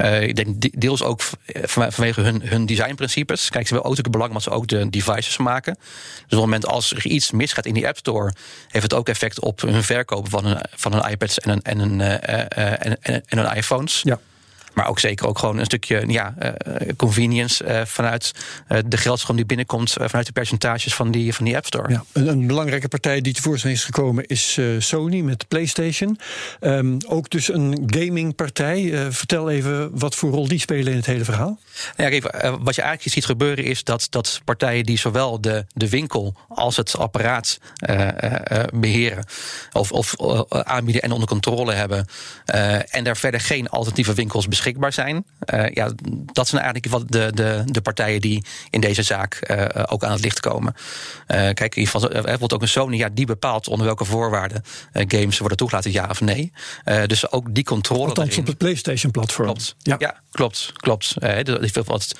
Uh, 0.00 0.22
ik 0.22 0.36
denk 0.36 0.80
deels 0.80 1.02
ook 1.02 1.20
vanwege 1.66 2.20
hun, 2.20 2.42
hun 2.44 2.66
designprincipes. 2.66 3.48
Kijk, 3.50 3.66
ze 3.66 3.74
hebben 3.74 3.90
ook 3.90 3.96
het 3.96 4.10
belang 4.10 4.32
dat 4.32 4.42
ze 4.42 4.50
ook 4.50 4.66
de 4.66 4.90
devices 4.90 5.36
maken. 5.36 5.74
Dus 5.74 6.22
op 6.22 6.30
het 6.30 6.40
moment 6.40 6.66
als 6.66 6.92
er 6.92 7.06
iets 7.06 7.30
misgaat 7.30 7.66
in 7.66 7.74
die 7.74 7.86
App 7.86 7.96
Store, 7.96 8.32
heeft 8.68 8.82
het 8.82 8.94
ook 8.94 9.08
effect 9.08 9.40
op 9.40 9.60
hun 9.60 9.82
verkopen 9.82 10.30
van 10.30 10.44
hun, 10.44 10.58
van 10.74 10.92
hun 10.92 11.10
iPads 11.10 11.38
en 11.38 11.50
een, 11.50 11.62
en 11.62 12.00
uh, 12.00 12.12
en, 12.86 13.02
en, 13.02 13.22
en 13.26 13.38
hun 13.38 13.56
iPhones. 13.56 14.00
Ja. 14.04 14.18
Maar 14.78 14.88
ook 14.88 14.98
zeker 14.98 15.26
ook 15.26 15.38
gewoon 15.38 15.58
een 15.58 15.64
stukje 15.64 16.04
ja, 16.06 16.34
uh, 16.42 16.52
convenience 16.96 17.64
uh, 17.64 17.84
vanuit 17.84 18.32
uh, 18.68 18.78
de 18.86 18.96
geldstroom 18.96 19.36
die 19.36 19.46
binnenkomt, 19.46 19.92
vanuit 19.92 20.26
de 20.26 20.32
percentages 20.32 20.94
van 20.94 21.10
die, 21.10 21.34
van 21.34 21.44
die 21.44 21.56
App 21.56 21.66
Store. 21.66 21.90
Ja, 21.90 22.04
een, 22.12 22.26
een 22.26 22.46
belangrijke 22.46 22.88
partij 22.88 23.20
die 23.20 23.34
tevoorschijn 23.34 23.72
is 23.72 23.84
gekomen 23.84 24.26
is 24.26 24.58
Sony 24.78 25.20
met 25.20 25.48
PlayStation. 25.48 26.18
Um, 26.60 26.96
ook 27.06 27.30
dus 27.30 27.52
een 27.52 27.82
gamingpartij. 27.86 29.12
vertel 29.12 29.50
even 29.50 29.98
wat 29.98 30.14
voor 30.14 30.30
rol 30.30 30.48
die 30.48 30.60
spelen 30.60 30.90
in 30.92 30.98
het 30.98 31.06
hele 31.06 31.24
verhaal. 31.24 31.58
Ja, 31.96 32.08
kijk, 32.08 32.22
wat 32.60 32.74
je 32.74 32.82
eigenlijk 32.82 33.14
ziet 33.14 33.24
gebeuren 33.24 33.64
is 33.64 33.84
dat, 33.84 34.06
dat 34.10 34.40
partijen 34.44 34.84
die 34.84 34.98
zowel 34.98 35.40
de, 35.40 35.66
de 35.74 35.88
winkel 35.88 36.34
als 36.48 36.76
het 36.76 36.96
apparaat 36.96 37.58
beheren, 38.74 39.24
of, 39.72 39.92
of 39.92 40.14
aanbieden 40.48 41.02
en 41.02 41.12
onder 41.12 41.28
controle 41.28 41.72
hebben, 41.72 42.06
en 42.90 43.04
daar 43.04 43.16
verder 43.16 43.40
geen 43.40 43.68
alternatieve 43.68 44.14
winkels 44.14 44.48
beschikbaar 44.48 44.66
beschikbaar 44.68 44.92
zijn. 44.92 45.24
Uh, 45.54 45.74
ja, 45.74 45.92
dat 46.32 46.48
zijn 46.48 46.62
eigenlijk 46.62 46.92
wat 46.92 47.12
de, 47.12 47.30
de, 47.34 47.62
de 47.64 47.80
partijen 47.80 48.20
die 48.20 48.44
in 48.70 48.80
deze 48.80 49.02
zaak 49.02 49.50
uh, 49.50 49.64
ook 49.86 50.04
aan 50.04 50.12
het 50.12 50.20
licht 50.20 50.40
komen. 50.40 50.74
Uh, 50.76 51.36
kijk, 51.36 51.76
in 51.76 51.82
ieder 51.82 51.92
geval, 51.92 52.08
bijvoorbeeld 52.08 52.52
ook 52.52 52.62
een 52.62 52.68
Sony, 52.68 52.96
ja, 52.96 53.08
die 53.12 53.26
bepaalt 53.26 53.68
onder 53.68 53.86
welke 53.86 54.04
voorwaarden 54.04 54.62
games 54.92 55.38
worden 55.38 55.56
toegelaten, 55.56 55.92
ja 55.92 56.06
of 56.10 56.20
nee. 56.20 56.52
dus 57.06 57.32
ook 57.32 57.54
die 57.54 57.64
controle. 57.64 58.08
Althans 58.08 58.26
daarin. 58.26 58.40
op 58.40 58.46
het 58.46 58.58
PlayStation-platform. 58.58 59.46
Klopt. 59.46 59.74
Ja, 59.78 59.96
ja 59.98 60.20
klopt. 60.30 60.72
klopt. 60.76 61.14
Uh, 61.18 61.84
wat 61.84 62.14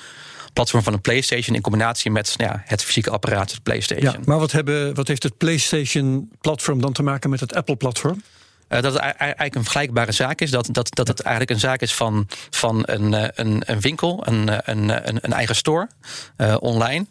platform 0.53 0.83
van 0.83 0.93
een 0.93 1.01
PlayStation 1.01 1.55
in 1.55 1.61
combinatie 1.61 2.11
met 2.11 2.33
nou 2.37 2.51
ja, 2.51 2.63
het 2.65 2.83
fysieke 2.83 3.09
apparaat, 3.09 3.51
het 3.51 3.63
PlayStation. 3.63 4.11
Ja, 4.11 4.19
maar 4.25 4.39
wat, 4.39 4.51
hebben, 4.51 4.95
wat 4.95 5.07
heeft 5.07 5.23
het 5.23 5.37
PlayStation-platform 5.37 6.81
dan 6.81 6.93
te 6.93 7.03
maken 7.03 7.29
met 7.29 7.39
het 7.39 7.55
Apple-platform? 7.55 8.21
Uh, 8.69 8.81
dat 8.81 8.93
het 8.93 9.01
eigenlijk 9.01 9.55
een 9.55 9.63
vergelijkbare 9.63 10.11
zaak 10.11 10.41
is. 10.41 10.51
Dat, 10.51 10.69
dat, 10.71 10.95
dat 10.95 11.07
het 11.07 11.19
eigenlijk 11.21 11.55
een 11.55 11.59
zaak 11.59 11.81
is 11.81 11.93
van, 11.93 12.27
van 12.49 12.83
een, 12.85 13.13
een, 13.39 13.61
een 13.65 13.79
winkel, 13.79 14.27
een, 14.27 14.69
een, 14.71 14.89
een, 15.07 15.17
een 15.21 15.33
eigen 15.33 15.55
store 15.55 15.87
online. 16.59 17.05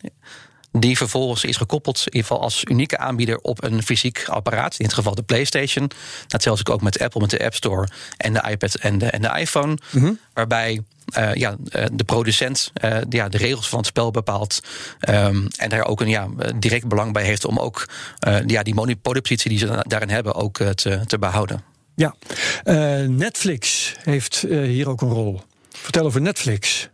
Die 0.73 0.97
vervolgens 0.97 1.45
is 1.45 1.57
gekoppeld, 1.57 1.99
in 1.99 2.05
ieder 2.05 2.21
geval 2.21 2.43
als 2.43 2.65
unieke 2.65 2.99
aanbieder, 2.99 3.39
op 3.39 3.63
een 3.63 3.83
fysiek 3.83 4.25
apparaat. 4.27 4.79
In 4.79 4.85
dit 4.85 4.95
geval 4.95 5.15
de 5.15 5.23
PlayStation. 5.23 5.91
Dat 6.27 6.43
zelfs 6.43 6.67
ook 6.67 6.83
met 6.83 6.99
Apple, 6.99 7.21
met 7.21 7.31
de 7.31 7.45
App 7.45 7.55
Store 7.55 7.89
en 8.17 8.33
de 8.33 8.45
iPad 8.51 8.75
en 8.75 8.99
de, 8.99 9.07
en 9.07 9.23
de 9.23 9.39
iPhone. 9.39 9.79
Mm 9.91 10.03
-hmm. 10.03 10.19
Waarbij 10.33 10.83
uh, 11.17 11.35
ja, 11.35 11.57
de 11.93 12.05
producent 12.05 12.73
uh, 12.85 12.99
ja, 13.09 13.29
de 13.29 13.39
regels 13.39 13.69
van 13.69 13.79
het 13.79 13.89
spel 13.89 14.11
bepaalt. 14.11 14.61
Um, 15.09 15.49
en 15.57 15.69
daar 15.69 15.85
ook 15.85 16.01
een 16.01 16.09
ja, 16.09 16.29
direct 16.57 16.89
belang 16.89 17.13
bij 17.13 17.25
heeft 17.25 17.45
om 17.45 17.59
ook 17.59 17.89
uh, 18.29 18.39
ja, 18.47 18.63
die 18.63 18.75
monopoliepositie 18.75 19.51
die 19.51 19.59
ze 19.59 19.85
daarin 19.87 20.09
hebben 20.11 20.35
ook 20.35 20.57
te, 20.57 21.01
te 21.07 21.19
behouden. 21.19 21.63
Ja, 21.95 22.15
Netflix 23.07 23.95
heeft 24.03 24.45
hier 24.49 24.89
ook 24.89 25.01
een 25.01 25.09
rol. 25.09 25.41
Vertel 25.73 26.05
over 26.05 26.21
Netflix. 26.21 26.89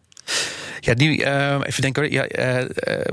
Ja, 0.85 0.95
die, 0.95 1.25
uh, 1.25 1.59
even 1.63 1.83
denken. 1.83 2.13
Ja, 2.13 2.27
uh, 2.29 2.65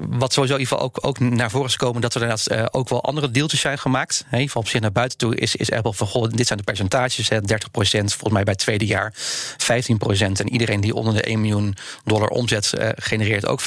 wat 0.09 0.33
sowieso 0.33 0.55
in 0.55 0.59
ieder 0.59 0.77
geval 0.77 0.79
ook, 0.79 0.97
ook 1.01 1.19
naar 1.19 1.49
voren 1.49 1.67
is 1.67 1.75
gekomen, 1.75 2.01
dat 2.01 2.15
er 2.15 2.21
inderdaad 2.21 2.51
uh, 2.51 2.65
ook 2.71 2.89
wel 2.89 3.03
andere 3.03 3.31
deeltjes 3.31 3.59
zijn 3.59 3.79
gemaakt. 3.79 4.17
He, 4.17 4.25
in 4.25 4.31
ieder 4.31 4.47
geval 4.47 4.61
op 4.61 4.67
zich 4.67 4.81
naar 4.81 4.91
buiten 4.91 5.17
toe 5.17 5.35
is, 5.35 5.55
is 5.55 5.71
Apple 5.71 5.93
van 5.93 6.07
goh, 6.07 6.29
dit 6.29 6.47
zijn 6.47 6.59
de 6.59 6.65
percentages. 6.65 7.29
Hè, 7.29 7.39
30% 7.39 7.41
volgens 7.73 8.31
mij 8.31 8.43
bij 8.43 8.53
het 8.53 8.61
tweede 8.61 8.85
jaar, 8.85 9.13
15%. 9.13 10.39
En 10.39 10.49
iedereen 10.49 10.81
die 10.81 10.93
onder 10.93 11.13
de 11.13 11.21
1 11.21 11.41
miljoen 11.41 11.75
dollar 12.03 12.27
omzet 12.27 12.73
genereert 12.95 13.45
ook 13.45 13.61
15%. 13.61 13.65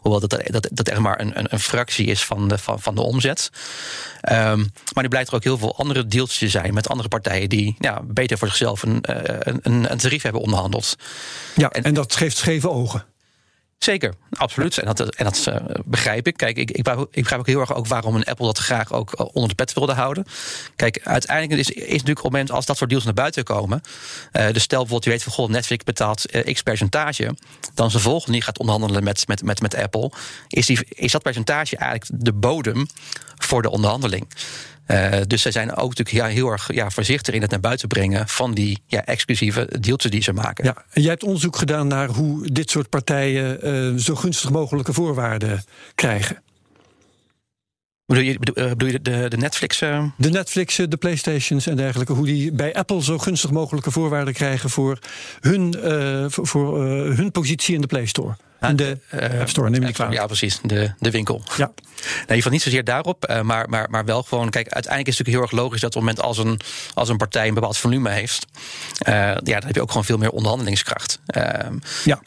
Hoewel 0.00 0.20
dat, 0.20 0.42
dat, 0.44 0.68
dat 0.72 0.88
echt 0.88 1.00
maar 1.00 1.20
een, 1.20 1.38
een, 1.38 1.46
een 1.50 1.60
fractie 1.60 2.06
is 2.06 2.24
van 2.24 2.48
de, 2.48 2.58
van, 2.58 2.80
van 2.80 2.94
de 2.94 3.02
omzet. 3.02 3.50
Um, 4.30 4.72
maar 4.94 5.02
nu 5.02 5.08
blijkt 5.08 5.28
er 5.28 5.34
ook 5.34 5.44
heel 5.44 5.58
veel 5.58 5.76
andere 5.76 6.06
deeltjes 6.06 6.38
te 6.38 6.48
zijn 6.48 6.74
met 6.74 6.88
andere 6.88 7.08
partijen 7.08 7.48
die 7.48 7.76
ja, 7.78 8.00
beter 8.04 8.38
voor 8.38 8.48
zichzelf 8.48 8.82
een, 8.82 8.98
een, 9.62 9.90
een 9.92 9.98
tarief 9.98 10.22
hebben 10.22 10.40
onderhandeld. 10.40 10.96
Ja, 11.54 11.70
en, 11.70 11.82
en 11.82 11.94
dat 11.94 12.16
geeft 12.16 12.36
scheve 12.36 12.70
ogen. 12.70 12.91
Zeker, 13.82 14.14
absoluut. 14.32 14.78
En 14.78 14.86
dat, 14.86 15.14
en 15.14 15.24
dat 15.24 15.46
uh, 15.48 15.56
begrijp 15.84 16.26
ik. 16.26 16.36
Kijk, 16.36 16.56
ik, 16.56 16.70
ik, 16.70 16.86
ik 17.10 17.22
begrijp 17.22 17.40
ook 17.40 17.46
heel 17.46 17.60
erg 17.60 17.74
ook 17.74 17.86
waarom 17.86 18.14
een 18.14 18.24
Apple 18.24 18.46
dat 18.46 18.58
graag 18.58 18.92
ook 18.92 19.30
onder 19.34 19.48
de 19.48 19.54
pet 19.54 19.72
wilde 19.72 19.92
houden. 19.92 20.24
Kijk, 20.76 21.00
uiteindelijk 21.02 21.60
is, 21.60 21.70
is 21.70 21.86
natuurlijk 21.86 22.08
op 22.08 22.22
het 22.24 22.32
moment 22.32 22.50
als 22.50 22.66
dat 22.66 22.76
soort 22.76 22.90
deals 22.90 23.04
naar 23.04 23.14
buiten 23.14 23.44
komen. 23.44 23.80
Uh, 24.32 24.52
dus 24.52 24.62
stel 24.62 24.78
bijvoorbeeld, 24.78 25.04
je 25.04 25.10
weet 25.10 25.22
van 25.22 25.32
goh, 25.32 25.48
Netflix 25.48 25.84
betaalt 25.84 26.26
x 26.52 26.62
percentage. 26.62 27.34
Dan 27.74 27.88
de 27.88 28.00
volgende 28.00 28.32
die 28.32 28.42
gaat 28.42 28.58
onderhandelen 28.58 29.04
met, 29.04 29.28
met, 29.28 29.42
met, 29.42 29.60
met 29.60 29.74
Apple. 29.74 30.10
Is, 30.48 30.66
die, 30.66 30.86
is 30.88 31.12
dat 31.12 31.22
percentage 31.22 31.76
eigenlijk 31.76 32.24
de 32.24 32.32
bodem 32.32 32.86
voor 33.36 33.62
de 33.62 33.70
onderhandeling? 33.70 34.26
Uh, 34.92 35.08
dus 35.26 35.42
zij 35.42 35.52
zijn 35.52 35.74
ook 35.74 35.96
natuurlijk 35.96 36.26
ja, 36.26 36.34
heel 36.34 36.48
erg 36.50 36.72
ja, 36.72 36.90
voorzichtig 36.90 37.34
in 37.34 37.40
het 37.40 37.50
naar 37.50 37.60
buiten 37.60 37.88
brengen 37.88 38.28
van 38.28 38.54
die 38.54 38.82
ja, 38.86 39.04
exclusieve 39.04 39.68
deeltjes 39.80 40.10
die 40.10 40.22
ze 40.22 40.32
maken. 40.32 40.64
Ja, 40.64 40.84
en 40.90 41.02
jij 41.02 41.10
hebt 41.10 41.22
onderzoek 41.22 41.56
gedaan 41.56 41.86
naar 41.86 42.08
hoe 42.08 42.46
dit 42.52 42.70
soort 42.70 42.88
partijen 42.88 43.68
uh, 43.68 43.98
zo 43.98 44.14
gunstig 44.14 44.50
mogelijke 44.50 44.92
voorwaarden 44.92 45.64
krijgen. 45.94 46.42
Bedoel 48.06 48.24
je, 48.24 48.38
bedoel 48.54 48.88
je 48.88 49.02
de, 49.02 49.28
de 49.28 49.36
Netflix? 49.36 49.82
Uh... 49.82 50.04
De 50.16 50.30
Netflix, 50.30 50.76
de 50.76 50.96
PlayStations 50.96 51.66
en 51.66 51.76
dergelijke. 51.76 52.12
Hoe 52.12 52.26
die 52.26 52.52
bij 52.52 52.74
Apple 52.74 53.02
zo 53.02 53.18
gunstig 53.18 53.50
mogelijke 53.50 53.90
voorwaarden 53.90 54.34
krijgen 54.34 54.70
voor 54.70 54.98
hun, 55.40 55.76
uh, 55.84 56.24
voor, 56.28 56.46
voor 56.46 56.86
uh, 56.86 57.16
hun 57.16 57.30
positie 57.30 57.74
in 57.74 57.80
de 57.80 57.86
Play 57.86 58.06
Store. 58.06 58.36
In 58.68 58.76
de 58.76 58.98
uh, 59.14 59.40
App 59.40 59.48
Store, 59.48 59.70
neem 59.70 59.82
ik 59.82 60.00
aan. 60.00 60.12
Ja, 60.12 60.26
precies. 60.26 60.60
De, 60.62 60.92
de 60.98 61.10
winkel. 61.10 61.42
Ja. 61.56 61.72
Nee, 62.26 62.36
je 62.36 62.42
valt 62.42 62.54
niet 62.54 62.62
zozeer 62.62 62.84
daarop, 62.84 63.40
maar, 63.42 63.68
maar, 63.68 63.90
maar 63.90 64.04
wel 64.04 64.22
gewoon... 64.22 64.50
Kijk, 64.50 64.68
uiteindelijk 64.68 65.12
is 65.12 65.18
het 65.18 65.26
natuurlijk 65.26 65.52
heel 65.52 65.58
erg 65.58 65.66
logisch... 65.66 65.80
dat 65.80 65.96
op 65.96 66.02
het 66.02 66.10
moment 66.10 66.26
als 66.26 66.38
een, 66.38 66.60
als 66.94 67.08
een 67.08 67.16
partij 67.16 67.48
een 67.48 67.54
bepaald 67.54 67.76
volume 67.76 68.10
heeft... 68.10 68.46
Uh, 69.08 69.14
ja, 69.14 69.34
dan 69.34 69.66
heb 69.66 69.74
je 69.74 69.82
ook 69.82 69.88
gewoon 69.88 70.04
veel 70.04 70.18
meer 70.18 70.30
onderhandelingskracht. 70.30 71.20
ja. 72.04 72.20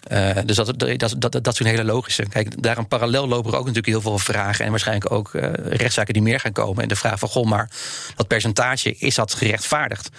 dus 0.46 0.56
dat, 0.56 0.80
dat, 0.80 1.00
dat, 1.00 1.16
dat, 1.18 1.32
dat 1.32 1.54
is 1.54 1.60
een 1.60 1.66
hele 1.66 1.84
logische. 1.84 2.26
Kijk, 2.26 2.64
daar 2.64 2.78
een 2.78 2.88
parallel 2.88 3.28
lopen 3.28 3.52
er 3.52 3.58
ook 3.58 3.66
natuurlijk 3.66 3.94
heel 3.94 4.02
veel 4.02 4.18
vragen... 4.18 4.66
en 4.66 4.72
waarschijnlijk 4.72 5.12
ook 5.12 5.32
rechtszaken 5.70 6.14
die 6.14 6.22
meer 6.22 6.40
gaan 6.40 6.52
komen. 6.52 6.84
En 6.84 6.88
de 6.88 6.96
vraag 6.96 7.20
van, 7.20 7.30
goh, 7.30 7.46
maar 7.46 7.70
dat 8.16 8.28
percentage, 8.28 8.96
is 8.98 9.16
dat 9.16 9.34
gerechtvaardigd? 9.34 10.10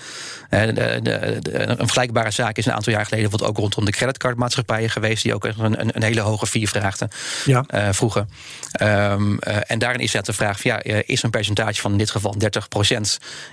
De, 0.50 0.72
de, 1.02 1.38
de, 1.40 1.58
een 1.58 1.76
vergelijkbare 1.76 2.30
zaak 2.30 2.56
is 2.56 2.66
een 2.66 2.72
aantal 2.72 2.92
jaar 2.92 3.06
geleden... 3.06 3.40
ook 3.42 3.56
rondom 3.56 3.84
de 3.84 3.90
creditcardmaatschappijen 3.90 4.90
geweest... 4.90 5.22
die 5.22 5.34
ook 5.34 5.44
een, 5.44 5.80
een, 5.80 5.96
een 5.96 6.02
hele 6.02 6.20
hoge 6.20 6.46
vier 6.46 6.68
vraagden 6.68 7.08
ja. 7.44 7.64
uh, 7.74 7.88
vroegen. 7.90 8.30
Um, 8.82 9.38
uh, 9.40 9.56
en 9.66 9.78
daarin 9.78 10.00
is 10.00 10.12
het 10.12 10.26
de 10.26 10.32
vraag: 10.32 10.60
van, 10.60 10.70
ja, 10.70 11.02
is 11.06 11.22
een 11.22 11.30
percentage 11.30 11.80
van 11.80 11.92
in 11.92 11.98
dit 11.98 12.10
geval 12.10 12.34
30%, 12.96 13.00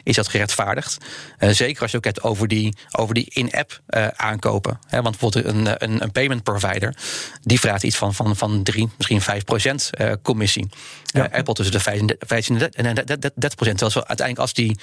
is 0.04 0.16
dat 0.16 0.28
gerechtvaardigd? 0.28 0.98
zeker 1.40 1.82
als 1.82 1.92
je 1.92 1.98
ook 1.98 2.04
hebt 2.04 2.22
over 2.22 2.48
die, 2.48 2.76
over 2.92 3.14
die 3.14 3.30
in-app 3.34 3.82
aankopen. 4.16 4.80
Hè, 4.88 5.02
want 5.02 5.20
bijvoorbeeld 5.20 5.56
een, 5.56 5.84
een, 5.84 6.04
een, 6.04 6.12
payment 6.12 6.44
provider, 6.44 6.96
die 7.42 7.60
vraagt 7.60 7.84
iets 7.84 7.98
van, 7.98 8.14
van, 8.14 8.36
van 8.36 8.64
3, 8.64 8.90
misschien 8.98 9.22
5% 9.22 10.22
commissie. 10.22 10.70
Ja. 11.06 11.30
Apple 11.32 11.54
tussen 11.54 11.76
de 11.76 11.83
15 11.84 12.72
en 12.72 12.96
30%. 12.96 13.04
Terwijl 13.36 13.90
zo 13.90 14.00
uiteindelijk 14.00 14.40
als 14.40 14.54
die, 14.54 14.78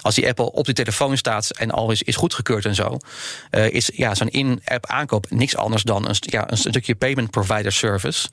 als 0.00 0.14
die 0.14 0.28
Apple 0.28 0.52
op 0.52 0.64
die 0.64 0.74
telefoon 0.74 1.16
staat 1.16 1.50
en 1.50 1.70
al 1.70 1.90
is, 1.90 2.16
goedgekeurd 2.16 2.64
en 2.64 2.74
zo, 2.74 2.98
is 3.50 3.90
ja, 3.94 4.14
zo'n 4.14 4.28
in-app 4.28 4.86
aankoop 4.86 5.30
niks 5.30 5.56
anders 5.56 5.82
dan 5.82 6.08
een, 6.08 6.16
ja, 6.20 6.50
een 6.50 6.56
stukje 6.56 6.94
payment 6.94 7.30
provider 7.30 7.72
service. 7.72 8.28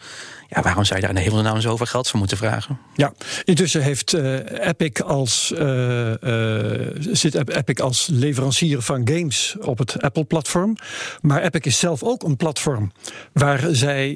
Ja, 0.56 0.62
waarom 0.62 0.84
zou 0.84 0.96
je 0.96 1.06
daar 1.06 1.16
in 1.16 1.22
de 1.22 1.30
hemelsnaam 1.30 1.62
zoveel 1.62 1.86
geld 1.86 2.08
voor 2.08 2.20
moeten 2.20 2.38
vragen? 2.38 2.80
Ja, 2.96 3.14
intussen 3.44 3.82
heeft 3.82 4.14
uh, 4.14 4.68
Epic 4.68 5.02
als, 5.02 5.52
uh, 5.56 6.14
uh, 6.22 6.90
zit 7.00 7.36
Epic 7.50 7.80
als 7.80 8.08
leverancier 8.12 8.82
van 8.82 9.08
games 9.08 9.56
op 9.60 9.78
het 9.78 10.02
Apple-platform. 10.02 10.76
Maar 11.22 11.42
Epic 11.42 11.66
is 11.66 11.80
zelf 11.80 12.04
ook 12.04 12.24
een 12.24 12.38
platform 12.38 12.92
waar 13.34 13.68
zij 13.72 14.16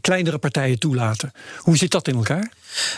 kleinere 0.00 0.38
partijen 0.38 0.78
toelaten. 0.78 1.32
Hoe 1.58 1.76
zit 1.76 1.90
dat 1.90 2.08
in 2.08 2.14
elkaar? 2.14 2.45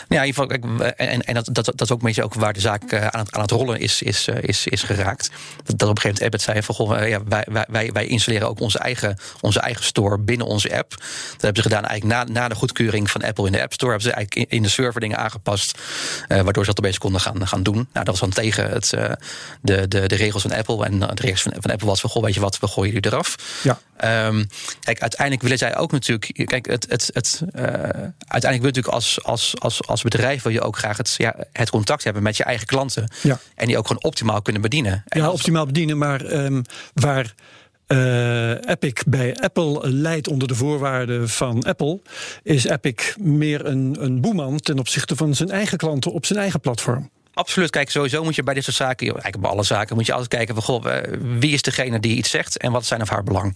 Ja, 0.09 0.21
in 0.21 0.27
ieder 0.27 0.49
geval, 0.49 0.85
en, 0.87 1.21
en 1.21 1.33
dat, 1.33 1.49
dat, 1.51 1.65
dat 1.65 1.81
is 1.81 1.91
ook 1.91 1.99
een 1.99 2.05
beetje 2.05 2.23
ook 2.23 2.33
waar 2.33 2.53
de 2.53 2.59
zaak 2.59 2.93
aan 2.93 3.19
het, 3.19 3.31
aan 3.35 3.41
het 3.41 3.51
rollen 3.51 3.79
is, 3.79 4.01
is, 4.01 4.27
is, 4.27 4.67
is 4.67 4.83
geraakt. 4.83 5.29
Dat 5.65 5.89
op 5.89 5.95
een 5.95 6.01
gegeven 6.01 6.09
moment 6.09 6.21
Epic 6.21 6.43
zei 6.43 6.63
van 6.63 6.75
goh, 6.75 7.07
ja, 7.07 7.23
wij, 7.23 7.65
wij, 7.67 7.91
wij 7.91 8.05
installeren 8.05 8.47
ook 8.47 8.59
onze 8.59 8.79
eigen, 8.79 9.17
onze 9.41 9.59
eigen 9.59 9.83
store 9.83 10.19
binnen 10.19 10.47
onze 10.47 10.77
app. 10.77 10.89
Dat 11.31 11.41
hebben 11.41 11.63
ze 11.63 11.69
gedaan 11.69 11.85
eigenlijk 11.85 12.29
na, 12.29 12.39
na 12.39 12.47
de 12.47 12.55
goedkeuring 12.55 13.11
van 13.11 13.23
Apple 13.23 13.45
in 13.45 13.51
de 13.51 13.61
App 13.61 13.73
Store. 13.73 13.91
Hebben 13.91 14.09
ze 14.09 14.15
eigenlijk 14.15 14.51
in 14.51 14.63
de 14.63 14.69
server 14.69 15.01
dingen 15.01 15.17
aangepast. 15.17 15.79
Waardoor 16.27 16.63
ze 16.65 16.69
dat 16.69 16.79
opeens 16.79 16.97
konden 16.97 17.21
gaan, 17.21 17.47
gaan 17.47 17.63
doen. 17.63 17.75
Nou, 17.75 18.05
dat 18.05 18.07
was 18.07 18.19
dan 18.19 18.29
tegen 18.29 18.69
het, 18.69 18.89
de, 19.61 19.87
de, 19.87 20.07
de 20.07 20.15
regels 20.15 20.41
van 20.41 20.53
Apple. 20.53 20.85
En 20.85 20.99
de 20.99 21.07
regels 21.15 21.41
van, 21.41 21.53
van 21.59 21.71
Apple 21.71 21.87
was 21.87 22.01
van, 22.01 22.09
goh, 22.09 22.23
weet 22.23 22.33
je 22.33 22.39
wat, 22.39 22.59
we 22.59 22.67
gooien 22.67 22.93
jullie 22.93 23.11
eraf. 23.11 23.35
Ja. 23.63 23.79
Um, 24.27 24.47
kijk, 24.79 24.99
uiteindelijk 24.99 25.41
willen 25.41 25.57
zij 25.57 25.77
ook 25.77 25.91
natuurlijk. 25.91 26.47
Kijk, 26.47 26.65
het, 26.65 26.85
het, 26.89 27.09
het, 27.13 27.41
uh, 27.55 27.63
uiteindelijk 27.63 28.41
wil 28.41 28.61
natuurlijk 28.61 28.93
als, 28.93 29.23
als, 29.23 29.38
als, 29.59 29.87
als 29.87 30.01
bedrijf 30.01 30.43
wil 30.43 30.51
je 30.51 30.61
ook 30.61 30.77
graag 30.77 30.97
het, 30.97 31.15
ja, 31.17 31.35
het 31.51 31.69
contact 31.69 32.03
hebben 32.03 32.23
met 32.23 32.37
je 32.37 32.43
eigen 32.43 32.67
klanten. 32.67 33.11
Ja. 33.21 33.39
En 33.55 33.67
die 33.67 33.77
ook 33.77 33.87
gewoon 33.87 34.03
optimaal 34.03 34.41
kunnen 34.41 34.61
bedienen. 34.61 35.03
En 35.07 35.21
ja, 35.21 35.31
optimaal 35.31 35.65
bedienen, 35.65 35.97
maar 35.97 36.31
um, 36.31 36.61
waar. 36.93 37.33
Uh, 37.87 38.49
Epic 38.49 38.93
bij 39.07 39.35
Apple 39.35 39.89
leidt 39.89 40.27
onder 40.27 40.47
de 40.47 40.55
voorwaarden 40.55 41.29
van 41.29 41.63
Apple, 41.63 42.01
is 42.43 42.65
Epic 42.65 43.15
meer 43.19 43.65
een, 43.65 43.97
een 43.99 44.21
boeman 44.21 44.59
ten 44.59 44.79
opzichte 44.79 45.15
van 45.15 45.35
zijn 45.35 45.49
eigen 45.49 45.77
klanten 45.77 46.11
op 46.11 46.25
zijn 46.25 46.39
eigen 46.39 46.59
platform. 46.59 47.09
Absoluut. 47.33 47.69
Kijk, 47.69 47.89
sowieso 47.89 48.23
moet 48.23 48.35
je 48.35 48.43
bij 48.43 48.53
dit 48.53 48.63
soort 48.63 48.75
zaken, 48.75 49.07
eigenlijk 49.07 49.41
bij 49.41 49.49
alle 49.49 49.63
zaken, 49.63 49.95
moet 49.95 50.05
je 50.05 50.11
altijd 50.11 50.29
kijken 50.29 50.55
van 50.55 50.63
goh, 50.63 51.03
wie 51.39 51.53
is 51.53 51.61
degene 51.61 51.99
die 51.99 52.15
iets 52.15 52.29
zegt 52.29 52.57
en 52.57 52.71
wat 52.71 52.85
zijn 52.85 53.01
of 53.01 53.09
haar 53.09 53.23
belang. 53.23 53.55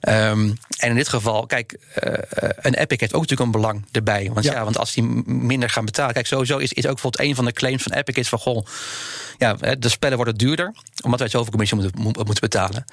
Um, 0.00 0.56
en 0.76 0.88
in 0.88 0.94
dit 0.94 1.08
geval, 1.08 1.46
kijk, 1.46 1.78
uh, 2.04 2.12
een 2.56 2.74
Epic 2.74 3.00
heeft 3.00 3.14
ook 3.14 3.20
natuurlijk 3.20 3.40
een 3.40 3.60
belang 3.60 3.84
erbij. 3.92 4.30
Want 4.32 4.44
ja, 4.44 4.52
ja 4.52 4.64
want 4.64 4.78
als 4.78 4.92
die 4.92 5.02
minder 5.26 5.70
gaan 5.70 5.84
betalen, 5.84 6.14
kijk, 6.14 6.26
sowieso 6.26 6.58
is, 6.58 6.72
is 6.72 6.86
ook 6.86 6.92
bijvoorbeeld 6.92 7.28
een 7.28 7.34
van 7.34 7.44
de 7.44 7.52
claims 7.52 7.82
van 7.82 7.92
Epic 7.92 8.16
is 8.16 8.28
van 8.28 8.38
goh, 8.38 8.66
ja, 9.38 9.52
de 9.78 9.88
spellen 9.88 10.16
worden 10.16 10.34
duurder, 10.34 10.74
omdat 11.02 11.18
wij 11.18 11.28
zoveel 11.28 11.50
commissie 11.50 11.78
moeten, 11.78 12.00
moeten 12.02 12.40
betalen. 12.40 12.84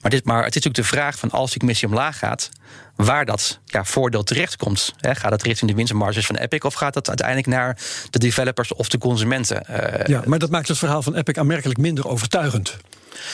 Maar, 0.00 0.10
dit, 0.10 0.24
maar 0.24 0.44
het 0.44 0.56
is 0.56 0.62
natuurlijk 0.64 0.90
de 0.90 0.96
vraag 0.96 1.18
van 1.18 1.30
als 1.30 1.50
die 1.50 1.58
commissie 1.58 1.88
omlaag 1.88 2.18
gaat, 2.18 2.50
waar 2.96 3.24
dat 3.24 3.58
ja, 3.64 3.84
voordeel 3.84 4.22
terechtkomt. 4.22 4.94
He, 4.96 5.14
gaat 5.14 5.30
dat 5.30 5.42
richting 5.42 5.70
de 5.70 5.76
winstmarges 5.76 6.26
van 6.26 6.36
Epic 6.36 6.60
of 6.60 6.74
gaat 6.74 6.94
dat 6.94 7.08
uiteindelijk 7.08 7.46
naar 7.46 7.78
de 8.10 8.18
developers 8.18 8.74
of 8.74 8.88
de 8.88 8.98
consumenten? 8.98 9.66
Uh, 9.70 10.06
ja, 10.06 10.22
maar 10.26 10.38
dat 10.38 10.50
maakt 10.50 10.68
het 10.68 10.78
verhaal 10.78 11.02
van 11.02 11.14
Epic 11.14 11.36
aanmerkelijk 11.38 11.78
minder 11.78 12.08
overtuigend. 12.08 12.76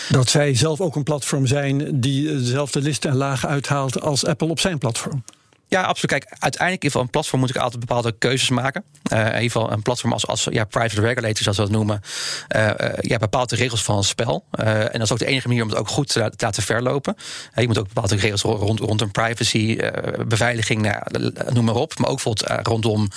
Dat 0.09 0.29
zij 0.29 0.55
zelf 0.55 0.81
ook 0.81 0.96
een 0.96 1.02
platform 1.02 1.46
zijn 1.46 2.00
die 2.00 2.37
dezelfde 2.37 2.81
listen 2.81 3.11
en 3.11 3.16
lagen 3.16 3.48
uithaalt 3.48 4.00
als 4.00 4.24
Apple 4.24 4.48
op 4.48 4.61
zijn 4.61 4.79
platform. 4.79 5.24
Ja, 5.68 5.83
absoluut. 5.83 6.11
Kijk, 6.11 6.37
uiteindelijk 6.38 6.85
in 6.85 7.00
een 7.00 7.11
platform 7.11 7.40
moet 7.40 7.50
ik 7.50 7.57
altijd 7.57 7.81
bepaalde 7.81 8.14
keuzes 8.18 8.48
maken. 8.48 8.85
Uh, 9.12 9.18
in 9.18 9.26
ieder 9.26 9.40
geval 9.40 9.72
een 9.72 9.83
platform 9.83 10.12
als, 10.12 10.26
als 10.26 10.46
ja, 10.50 10.64
private 10.64 11.00
regulator, 11.00 11.42
zoals 11.42 11.57
we 11.57 11.62
dat 11.62 11.72
noemen. 11.72 12.00
Uh, 12.57 12.70
ja, 13.00 13.18
bepaalt 13.18 13.48
de 13.48 13.57
regels 13.57 13.83
van 13.83 13.96
een 13.96 14.05
spel. 14.05 14.44
en 14.50 14.92
dat 14.92 15.02
is 15.02 15.12
ook 15.12 15.18
de 15.18 15.26
enige 15.26 15.48
manier 15.48 15.62
om 15.62 15.68
het 15.68 15.79
ook 15.79 15.88
goed 15.88 16.09
te 16.09 16.33
laten 16.37 16.62
verlopen. 16.62 17.16
je 17.55 17.66
moet 17.66 17.79
ook 17.79 17.87
bepaalde 17.87 18.16
regels 18.16 18.42
rond, 18.42 18.81
rond 18.81 19.00
een 19.00 19.11
privacy, 19.11 19.79
beveiliging, 20.26 20.83
nou, 20.83 21.33
noem 21.52 21.64
maar 21.64 21.74
op. 21.74 21.98
Maar 21.98 22.11
ook 22.11 22.22
bijvoorbeeld 22.22 22.66
rondom 22.66 23.09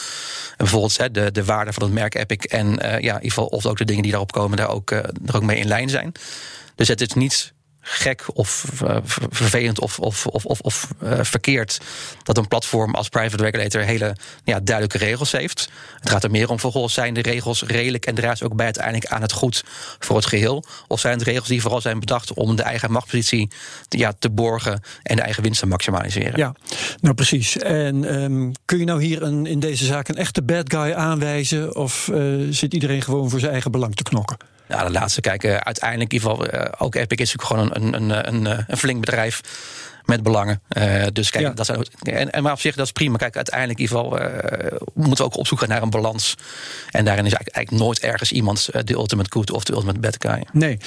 bijvoorbeeld 0.58 1.14
de, 1.14 1.32
de 1.32 1.46
waarde 1.46 1.74
van 1.74 1.84
het 1.84 1.92
merk 1.92 2.16
Epic. 2.16 2.38
En 2.38 2.68
ja, 2.82 2.98
in 2.98 3.04
ieder 3.04 3.22
geval 3.22 3.46
of 3.46 3.66
ook 3.66 3.78
de 3.78 3.86
dingen 3.86 4.02
die 4.02 4.12
daarop 4.12 4.32
komen, 4.32 4.58
daar 4.58 4.70
ook, 4.70 4.92
er 4.92 5.36
ook 5.36 5.44
mee 5.44 5.58
in 5.58 5.68
lijn 5.68 5.90
zijn. 5.90 6.12
Dus 6.76 6.88
het 6.88 7.02
is 7.02 7.14
niet 7.14 7.54
gek 7.92 8.26
of 8.34 8.66
uh, 8.84 8.98
vervelend 9.30 9.80
of, 9.80 10.00
of, 10.00 10.28
of, 10.28 10.46
of, 10.46 10.60
of 10.60 10.88
uh, 11.04 11.20
verkeerd 11.22 11.80
dat 12.24 12.38
een 12.38 12.48
platform 12.48 12.96
als 12.96 13.10
private 13.10 13.44
regulator 13.44 13.82
hele 13.82 14.16
ja, 14.44 14.60
duidelijke 14.60 15.06
regels 15.06 15.32
heeft. 15.32 15.70
Het 16.00 16.10
gaat 16.10 16.24
er 16.24 16.32
meer 16.32 16.50
om, 16.50 16.60
volgens 16.60 16.94
zijn 16.94 17.14
de 17.14 17.22
regels 17.22 17.64
redelijk 17.64 18.06
en 18.06 18.16
draagt 18.16 18.44
ook 18.44 18.56
bij 18.56 18.66
uiteindelijk 18.66 19.06
aan 19.06 19.22
het 19.22 19.32
goed 19.32 19.64
voor 20.00 20.16
het 20.16 20.26
geheel? 20.26 20.64
Of 20.88 21.00
zijn 21.00 21.14
het 21.14 21.28
regels 21.28 21.48
die 21.48 21.62
vooral 21.62 21.82
zijn 21.82 22.00
bedacht 22.00 22.34
om 22.34 22.56
de 22.56 22.64
eigen 22.64 22.92
machtspositie 22.92 23.50
te, 23.88 23.98
ja, 23.98 24.14
te 24.20 24.30
borgen 24.30 24.82
en 25.04 25.16
de 25.16 25.22
eigen 25.22 25.44
winst 25.44 25.60
te 25.60 25.66
maximaliseren? 25.66 26.40
Ja, 26.40 26.54
nou 27.00 27.16
precies. 27.16 27.58
En 27.58 28.22
um, 28.22 28.52
kun 28.66 28.80
je 28.80 28.86
nou 28.86 29.04
hier 29.04 29.22
een, 29.22 29.46
in 29.46 29.60
deze 29.60 29.86
zaak 29.86 30.08
een 30.08 30.18
echte 30.18 30.42
bad 30.42 30.74
guy 30.74 30.94
aanwijzen 30.94 31.76
of 31.76 32.08
uh, 32.08 32.48
zit 32.50 32.74
iedereen 32.74 33.02
gewoon 33.02 33.30
voor 33.30 33.40
zijn 33.40 33.52
eigen 33.52 33.72
belang 33.72 33.96
te 33.96 34.04
knokken? 34.04 34.38
Ja, 34.70 34.84
de 34.84 34.92
laatste 34.92 35.22
kijken. 35.22 35.64
Uiteindelijk, 35.64 36.12
in 36.12 36.20
ieder 36.20 36.30
geval, 36.32 36.54
uh, 36.54 36.66
ook 36.78 36.96
Epic 36.96 37.20
is 37.20 37.34
natuurlijk 37.34 37.72
gewoon 37.74 37.94
een, 37.94 38.10
een, 38.12 38.28
een, 38.28 38.66
een 38.68 38.78
flink 38.78 39.00
bedrijf 39.00 39.42
met 40.06 40.24
belangen. 40.24 40.62
Uh, 40.78 41.06
dus 41.14 41.30
kijk, 41.30 41.44
Ja. 41.44 41.52
dat 41.52 41.66
zijn, 41.66 41.86
en, 42.02 42.32
en 42.32 42.44
maar 42.44 42.52
op 42.52 42.60
zich, 42.60 42.76
dat 42.76 42.86
is 42.86 42.92
prima. 42.92 43.18
Kijk, 43.18 43.36
uiteindelijk 43.36 43.80
in 43.80 43.86
ieder 43.86 43.98
geval 43.98 44.22
uh, 44.22 44.82
moeten 44.94 45.18
we 45.18 45.32
ook 45.32 45.38
op 45.38 45.48
zoek 45.48 45.60
gaan 45.60 45.70
naar 45.70 45.82
een 45.82 45.90
balans. 45.90 46.36
En 46.92 47.06
daarin 47.06 47.26
is 47.26 47.34
eigenlijk, 47.34 47.56
eigenlijk 47.56 47.86
nooit 47.86 48.00
ergens 48.00 48.32
iemand 48.32 48.70
uh, 48.74 48.82
de 48.84 48.94
ultimate 48.94 49.32
good 49.32 49.52
of 49.52 49.64
de 49.64 49.74
ultimate 49.74 50.00
bad 50.00 50.16
guy. 50.20 50.44
Nee, 50.52 50.78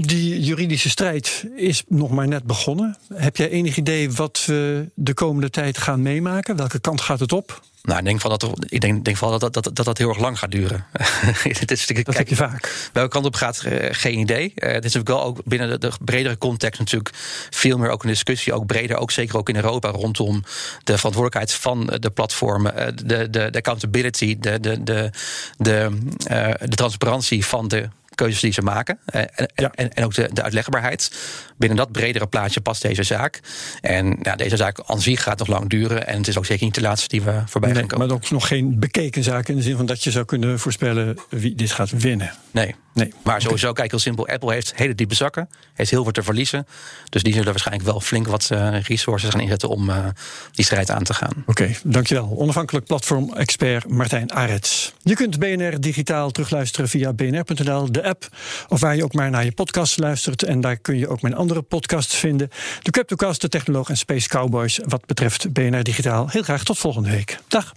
die 0.00 0.40
juridische 0.40 0.88
strijd 0.90 1.44
is 1.56 1.82
nog 1.88 2.10
maar 2.10 2.28
net 2.28 2.44
begonnen. 2.44 2.96
Heb 3.14 3.36
jij 3.36 3.48
enig 3.48 3.76
idee 3.76 4.12
wat 4.12 4.42
we 4.46 4.88
de 4.94 5.14
komende 5.14 5.50
tijd 5.50 5.78
gaan 5.78 6.02
meemaken? 6.02 6.56
Welke 6.56 6.80
kant 6.80 7.00
gaat 7.00 7.20
het 7.20 7.32
op? 7.32 7.60
Nou, 7.82 7.98
ik 7.98 8.04
denk 8.04 8.20
van 8.20 8.30
dat, 8.30 8.50
ik 8.68 8.80
denk, 8.80 9.04
denk 9.04 9.16
vooral 9.16 9.38
dat 9.38 9.52
dat, 9.52 9.64
dat, 9.64 9.76
dat 9.76 9.86
dat 9.86 9.98
heel 9.98 10.08
erg 10.08 10.18
lang 10.18 10.38
gaat 10.38 10.50
duren. 10.50 10.84
Het 11.58 11.70
is, 11.70 11.86
Dat 11.86 12.16
heb 12.16 12.28
je 12.28 12.36
vaak. 12.36 12.90
Welke 12.92 13.10
kant 13.10 13.24
op 13.24 13.34
gaat, 13.34 13.62
eh, 13.62 13.88
geen 13.90 14.18
idee. 14.18 14.52
Eh, 14.54 14.72
het 14.72 14.84
is 14.84 14.92
natuurlijk 14.94 15.08
wel 15.08 15.22
ook 15.22 15.44
binnen 15.44 15.68
de, 15.68 15.78
de 15.78 15.92
bredere 16.04 16.38
context 16.38 16.78
natuurlijk 16.78 17.14
veel 17.50 17.78
meer 17.78 17.90
ook 17.90 18.02
een 18.02 18.08
discussie, 18.08 18.52
ook 18.52 18.66
breder, 18.66 18.96
ook 18.96 19.10
zeker 19.10 19.36
ook 19.36 19.48
in 19.48 19.56
Europa, 19.56 19.88
rondom 19.88 20.44
de 20.84 20.96
verantwoordelijkheid 20.96 21.52
van 21.52 21.86
de 21.86 22.10
platformen, 22.10 22.76
eh, 22.76 22.86
de, 23.04 23.30
de, 23.30 23.50
de 23.50 23.58
accountability, 23.58 24.36
de, 24.38 24.60
de, 24.60 24.82
de, 24.82 25.10
de, 25.56 25.98
eh, 26.24 26.50
de 26.58 26.76
transparantie 26.76 27.46
van 27.46 27.68
de 27.68 27.88
keuzes 28.18 28.40
die 28.40 28.52
ze 28.52 28.62
maken. 28.62 28.98
Uh, 29.14 29.20
en, 29.20 29.48
en, 29.54 29.92
en, 29.92 30.04
ook 30.04 30.14
de, 30.14 30.30
de, 30.32 30.42
uitlegbaarheid. 30.42 31.12
Binnen 31.56 31.78
dat 31.78 31.92
bredere 31.92 32.26
plaatje 32.26 32.60
past 32.60 32.82
deze 32.82 33.02
zaak. 33.02 33.40
En 33.80 34.18
ja, 34.22 34.36
deze 34.36 34.56
zaak 34.56 34.80
aan 34.86 35.00
zich 35.00 35.22
gaat 35.22 35.38
nog 35.38 35.48
lang 35.48 35.68
duren. 35.68 36.06
En 36.06 36.18
het 36.18 36.28
is 36.28 36.38
ook 36.38 36.46
zeker 36.46 36.64
niet 36.64 36.74
de 36.74 36.80
laatste 36.80 37.08
die 37.08 37.22
we 37.22 37.42
voorbij 37.46 37.70
nee, 37.70 37.78
gaan 37.78 37.88
komen. 37.88 38.06
Maar 38.06 38.16
ook 38.16 38.30
nog 38.30 38.48
geen 38.48 38.78
bekeken 38.78 39.22
zaak 39.22 39.48
in 39.48 39.56
de 39.56 39.62
zin 39.62 39.76
van 39.76 39.86
dat 39.86 40.04
je 40.04 40.10
zou 40.10 40.24
kunnen 40.24 40.58
voorspellen 40.58 41.16
wie 41.28 41.54
dit 41.54 41.72
gaat 41.72 41.90
winnen. 41.90 42.32
Nee. 42.50 42.74
nee. 42.94 43.12
Maar 43.24 43.40
sowieso, 43.40 43.72
kijk 43.72 43.90
heel 43.90 44.00
simpel. 44.00 44.28
Apple 44.28 44.52
heeft 44.52 44.72
hele 44.76 44.94
diepe 44.94 45.14
zakken. 45.14 45.48
Heeft 45.78 45.90
heel 45.90 46.02
veel 46.02 46.12
te 46.12 46.22
verliezen. 46.22 46.66
Dus 47.08 47.22
die 47.22 47.32
zullen 47.32 47.48
waarschijnlijk 47.48 47.86
wel 47.86 48.00
flink 48.00 48.26
wat 48.26 48.48
uh, 48.52 48.80
resources 48.80 49.30
gaan 49.30 49.40
inzetten 49.40 49.68
om 49.68 49.88
uh, 49.88 50.06
die 50.52 50.64
strijd 50.64 50.90
aan 50.90 51.02
te 51.02 51.14
gaan. 51.14 51.32
Oké, 51.46 51.50
okay, 51.50 51.78
dankjewel. 51.84 52.34
Onafhankelijk 52.36 52.86
platform-expert 52.86 53.88
Martijn 53.88 54.32
Arets. 54.32 54.92
Je 55.02 55.14
kunt 55.14 55.38
BNR 55.38 55.80
digitaal 55.80 56.30
terugluisteren 56.30 56.88
via 56.88 57.12
bnr.nl, 57.12 57.92
de 57.92 58.04
app. 58.04 58.28
Of 58.68 58.80
waar 58.80 58.96
je 58.96 59.04
ook 59.04 59.14
maar 59.14 59.30
naar 59.30 59.44
je 59.44 59.52
podcast 59.52 59.98
luistert. 59.98 60.42
En 60.42 60.60
daar 60.60 60.76
kun 60.76 60.98
je 60.98 61.08
ook 61.08 61.22
mijn 61.22 61.34
andere 61.34 61.62
podcasts 61.62 62.16
vinden. 62.16 62.48
De 62.82 62.90
Cryptocast, 62.90 63.40
de 63.40 63.48
Technoloog 63.48 63.88
en 63.88 63.96
Space 63.96 64.28
Cowboys. 64.28 64.80
Wat 64.84 65.06
betreft 65.06 65.52
BNR 65.52 65.82
Digitaal. 65.82 66.28
Heel 66.28 66.42
graag 66.42 66.64
tot 66.64 66.78
volgende 66.78 67.10
week. 67.10 67.38
Dag. 67.48 67.72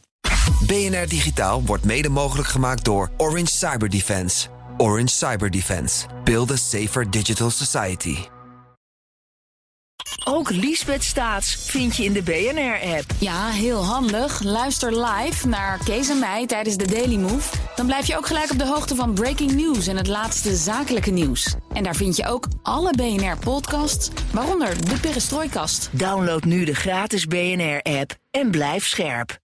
BNR 0.66 1.08
Digitaal 1.08 1.64
wordt 1.66 1.86
mede 1.86 2.10
mogelijk 2.10 2.48
gemaakt 2.48 2.86
door 2.86 3.12
Orange 3.18 3.52
Cyber 3.52 3.90
Defense. 3.90 4.61
Orange 4.78 5.14
Cyber 5.14 5.50
Defense. 5.50 6.06
Build 6.24 6.52
a 6.52 6.58
safer 6.58 7.12
digital 7.12 7.50
society. 7.50 8.18
Ook 10.24 10.50
Liesbeth 10.50 11.04
Staats 11.04 11.56
vind 11.56 11.96
je 11.96 12.04
in 12.04 12.14
de 12.14 12.24
BNR-app. 12.24 13.06
Ja, 13.20 13.50
heel 13.50 13.86
handig. 13.86 14.44
Luister 14.44 15.06
live 15.06 15.48
naar 15.48 15.84
Kees 15.84 16.10
en 16.10 16.20
mij 16.20 16.46
tijdens 16.46 16.78
de 16.78 16.88
Daily 16.88 17.16
Move. 17.16 17.58
Dan 17.76 17.86
blijf 17.86 18.08
je 18.08 18.18
ook 18.18 18.28
gelijk 18.28 18.52
op 18.52 18.58
de 18.58 18.68
hoogte 18.68 18.96
van 18.96 19.14
breaking 19.14 19.52
news 19.52 19.88
en 19.88 19.98
het 19.98 20.08
laatste 20.08 20.56
zakelijke 20.56 21.12
nieuws. 21.12 21.56
En 21.74 21.84
daar 21.84 21.96
vind 21.96 22.16
je 22.16 22.28
ook 22.28 22.48
alle 22.62 22.94
BNR-podcasts, 22.96 24.10
waaronder 24.32 24.90
de 24.90 25.00
Perestrooikast. 25.00 25.90
Download 25.92 26.44
nu 26.44 26.66
de 26.66 26.76
gratis 26.76 27.26
BNR-app 27.26 28.16
en 28.32 28.52
blijf 28.52 28.88
scherp. 28.88 29.41